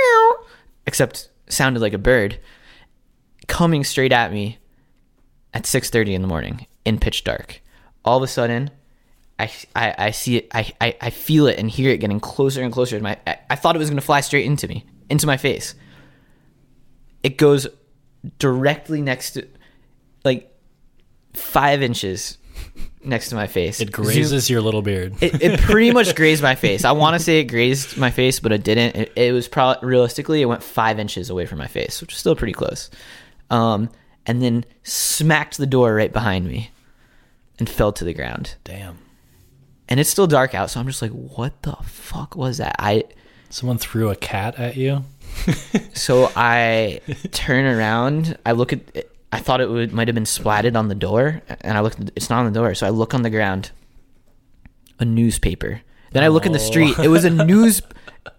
except 0.87 1.29
sounded 1.47 1.81
like 1.81 1.93
a 1.93 1.99
bird, 1.99 2.39
coming 3.51 3.83
straight 3.83 4.13
at 4.13 4.31
me 4.31 4.57
at 5.53 5.65
six 5.65 5.89
thirty 5.89 6.15
in 6.15 6.21
the 6.21 6.27
morning 6.27 6.65
in 6.85 6.97
pitch 6.97 7.25
dark. 7.25 7.61
All 8.05 8.17
of 8.17 8.23
a 8.23 8.27
sudden, 8.27 8.71
I, 9.37 9.51
I, 9.75 9.95
I 9.97 10.11
see 10.11 10.37
it. 10.37 10.47
I, 10.53 10.71
I, 10.79 10.97
I 11.01 11.09
feel 11.09 11.47
it 11.47 11.59
and 11.59 11.69
hear 11.69 11.91
it 11.91 11.97
getting 11.97 12.21
closer 12.21 12.63
and 12.63 12.71
closer 12.71 12.97
to 12.97 13.03
my. 13.03 13.17
I, 13.27 13.39
I 13.49 13.55
thought 13.55 13.75
it 13.75 13.79
was 13.79 13.89
going 13.89 13.99
to 13.99 14.05
fly 14.05 14.21
straight 14.21 14.45
into 14.45 14.67
me, 14.69 14.85
into 15.09 15.27
my 15.27 15.35
face. 15.35 15.75
It 17.23 17.37
goes 17.37 17.67
directly 18.39 19.01
next 19.01 19.31
to, 19.31 19.45
like 20.23 20.49
five 21.33 21.83
inches 21.83 22.37
next 23.03 23.29
to 23.29 23.35
my 23.35 23.47
face. 23.47 23.81
It 23.81 23.91
grazes 23.91 24.49
your 24.49 24.61
little 24.61 24.81
beard. 24.81 25.21
It, 25.21 25.41
it 25.41 25.59
pretty 25.59 25.91
much 25.91 26.15
grazed 26.21 26.41
my 26.41 26.55
face. 26.55 26.85
I 26.85 26.93
want 26.93 27.15
to 27.15 27.19
say 27.19 27.41
it 27.41 27.45
grazed 27.45 27.97
my 27.97 28.11
face, 28.11 28.39
but 28.39 28.53
it 28.53 28.63
didn't. 28.63 28.95
It, 28.95 29.11
it 29.17 29.33
was 29.33 29.49
probably 29.49 29.87
realistically, 29.87 30.41
it 30.41 30.45
went 30.45 30.63
five 30.63 30.99
inches 30.99 31.29
away 31.29 31.45
from 31.45 31.57
my 31.59 31.67
face, 31.67 31.99
which 31.99 32.13
is 32.13 32.19
still 32.19 32.35
pretty 32.35 32.53
close. 32.53 32.89
Um, 33.51 33.89
and 34.25 34.41
then 34.41 34.65
smacked 34.83 35.57
the 35.57 35.65
door 35.67 35.93
right 35.95 36.11
behind 36.11 36.45
me 36.47 36.71
and 37.59 37.69
fell 37.69 37.91
to 37.93 38.03
the 38.05 38.13
ground. 38.13 38.55
Damn. 38.63 38.97
And 39.89 39.99
it's 39.99 40.09
still 40.09 40.27
dark 40.27 40.55
out, 40.55 40.69
so 40.69 40.79
I'm 40.79 40.87
just 40.87 41.01
like, 41.01 41.11
what 41.11 41.61
the 41.63 41.73
fuck 41.83 42.35
was 42.35 42.57
that? 42.59 42.75
I 42.79 43.03
Someone 43.49 43.77
threw 43.77 44.09
a 44.09 44.15
cat 44.15 44.57
at 44.57 44.77
you. 44.77 45.03
so 45.93 46.31
I 46.35 47.01
turn 47.31 47.65
around. 47.65 48.37
I 48.45 48.53
look 48.53 48.71
at. 48.73 48.79
It, 48.95 49.11
I 49.33 49.39
thought 49.39 49.59
it 49.61 49.69
would 49.69 49.91
might 49.93 50.07
have 50.07 50.15
been 50.15 50.23
splatted 50.23 50.75
on 50.77 50.87
the 50.87 50.95
door, 50.95 51.41
and 51.61 51.77
I 51.77 51.81
look. 51.81 51.95
It's 52.15 52.29
not 52.29 52.39
on 52.45 52.51
the 52.53 52.57
door, 52.59 52.73
so 52.75 52.87
I 52.87 52.89
look 52.91 53.13
on 53.13 53.21
the 53.23 53.29
ground. 53.29 53.71
A 54.99 55.05
newspaper. 55.05 55.81
Then 56.11 56.23
I 56.23 56.27
look 56.29 56.45
in 56.45 56.51
the 56.53 56.59
Oh. 56.59 56.61
street. 56.61 56.97
It 56.99 57.07
was 57.09 57.25
a 57.25 57.29
news. 57.45 57.81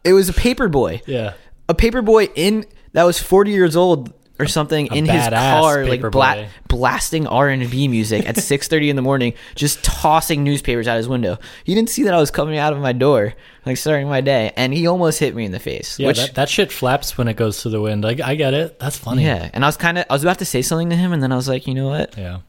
It 0.04 0.12
was 0.14 0.28
a 0.30 0.32
paper 0.32 0.68
boy. 0.68 1.02
Yeah. 1.06 1.34
A 1.68 1.74
paper 1.74 2.00
boy 2.02 2.28
in 2.34 2.64
that 2.92 3.04
was 3.04 3.18
forty 3.18 3.50
years 3.50 3.76
old 3.76 4.12
or 4.38 4.46
something 4.46 4.88
A 4.90 4.94
in 4.96 5.06
his 5.06 5.28
car, 5.28 5.84
like 5.86 6.00
bla- 6.10 6.48
blasting 6.68 7.26
R 7.26 7.48
and 7.48 7.70
B 7.70 7.88
music 7.88 8.28
at 8.28 8.36
six 8.50 8.68
thirty 8.68 8.90
in 8.90 8.96
the 8.96 9.02
morning, 9.02 9.34
just 9.54 9.84
tossing 9.84 10.42
newspapers 10.44 10.88
out 10.88 10.96
his 10.96 11.08
window. 11.08 11.38
He 11.64 11.74
didn't 11.74 11.90
see 11.90 12.02
that 12.04 12.14
I 12.14 12.18
was 12.18 12.30
coming 12.30 12.58
out 12.58 12.72
of 12.72 12.78
my 12.80 12.92
door, 12.92 13.34
like 13.66 13.76
starting 13.76 14.08
my 14.08 14.20
day, 14.20 14.52
and 14.56 14.72
he 14.72 14.86
almost 14.86 15.18
hit 15.18 15.34
me 15.34 15.44
in 15.44 15.52
the 15.52 15.60
face. 15.60 15.98
Yeah, 15.98 16.08
which 16.08 16.18
that, 16.18 16.34
that 16.34 16.48
shit 16.48 16.72
flaps 16.72 17.16
when 17.18 17.28
it 17.28 17.34
goes 17.34 17.62
to 17.62 17.68
the 17.68 17.80
wind. 17.80 18.04
I, 18.04 18.16
I 18.24 18.34
get 18.34 18.54
it. 18.54 18.78
That's 18.78 18.96
funny. 18.98 19.24
Yeah, 19.24 19.50
and 19.52 19.64
I 19.64 19.68
was 19.68 19.76
kind 19.76 19.98
of 19.98 20.06
I 20.08 20.12
was 20.12 20.22
about 20.24 20.38
to 20.40 20.44
say 20.44 20.62
something 20.62 20.90
to 20.90 20.96
him, 20.96 21.12
and 21.12 21.22
then 21.22 21.32
I 21.32 21.36
was 21.36 21.48
like, 21.48 21.66
you 21.66 21.74
know 21.74 21.88
what? 21.88 22.16
Yeah. 22.16 22.40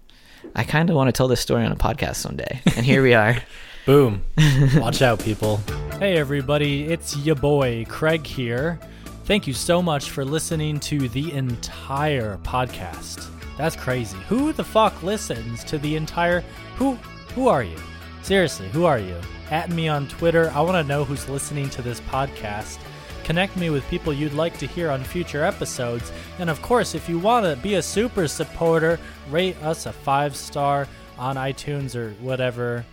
I 0.56 0.63
kind 0.63 0.89
of 0.89 0.96
want 0.96 1.08
to 1.08 1.12
tell 1.12 1.28
this 1.28 1.39
story 1.39 1.65
on 1.65 1.72
a 1.72 1.76
podcast 1.76 2.15
someday, 2.17 2.62
and 2.76 2.86
here 2.86 3.02
we 3.02 3.13
are. 3.15 3.38
Boom. 3.86 4.24
Watch 4.76 5.02
out, 5.02 5.19
people. 5.19 5.58
Hey, 6.00 6.17
everybody. 6.17 6.86
It's 6.86 7.17
your 7.17 7.36
boy, 7.36 7.86
Kraig 7.89 8.26
here. 8.26 8.80
Thank 9.26 9.48
you 9.48 9.54
so 9.54 9.82
much 9.82 10.10
for 10.10 10.26
listening 10.26 10.82
to 10.82 11.08
the 11.08 11.32
entire 11.32 12.38
podcast. 12.40 13.30
That's 13.58 13.78
crazy. 13.78 14.18
Who 14.28 14.52
the 14.52 14.66
fuck 14.66 15.02
listens 15.02 15.64
to 15.64 15.78
the 15.78 15.96
entire. 15.96 16.42
Who, 16.76 16.96
who 17.34 17.48
are 17.48 17.64
you? 17.64 17.78
Seriously, 18.22 18.68
who 18.70 18.84
are 18.84 19.00
you? 19.00 19.16
At 19.50 19.70
me 19.70 19.88
on 19.88 20.10
Twitter. 20.10 20.52
I 20.54 20.60
want 20.60 20.76
to 20.76 20.84
know 20.84 21.06
who's 21.06 21.30
listening 21.30 21.70
to 21.70 21.82
this 21.82 22.02
podcast. 22.02 22.80
Connect 23.24 23.56
me 23.56 23.70
with 23.70 23.88
people 23.88 24.12
you'd 24.12 24.34
like 24.34 24.58
to 24.58 24.68
hear 24.68 24.92
on 24.92 25.02
future 25.06 25.46
episodes. 25.46 26.12
And 26.38 26.50
of 26.50 26.62
course, 26.62 26.94
if 26.94 27.08
you 27.08 27.18
want 27.18 27.46
to 27.46 27.56
be 27.64 27.76
a 27.76 27.82
super 27.82 28.28
supporter, 28.28 29.00
rate 29.30 29.56
us 29.64 29.86
a 29.86 29.94
five 29.94 30.36
star 30.36 30.86
on 31.18 31.38
iTunes 31.38 31.96
or 31.96 32.12
whatever, 32.22 32.86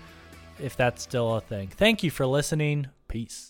if 0.60 0.76
that's 0.76 1.02
still 1.02 1.34
a 1.34 1.40
thing. 1.40 1.68
Thank 1.68 2.04
you 2.04 2.10
for 2.12 2.24
listening. 2.24 2.86
Peace. 3.08 3.49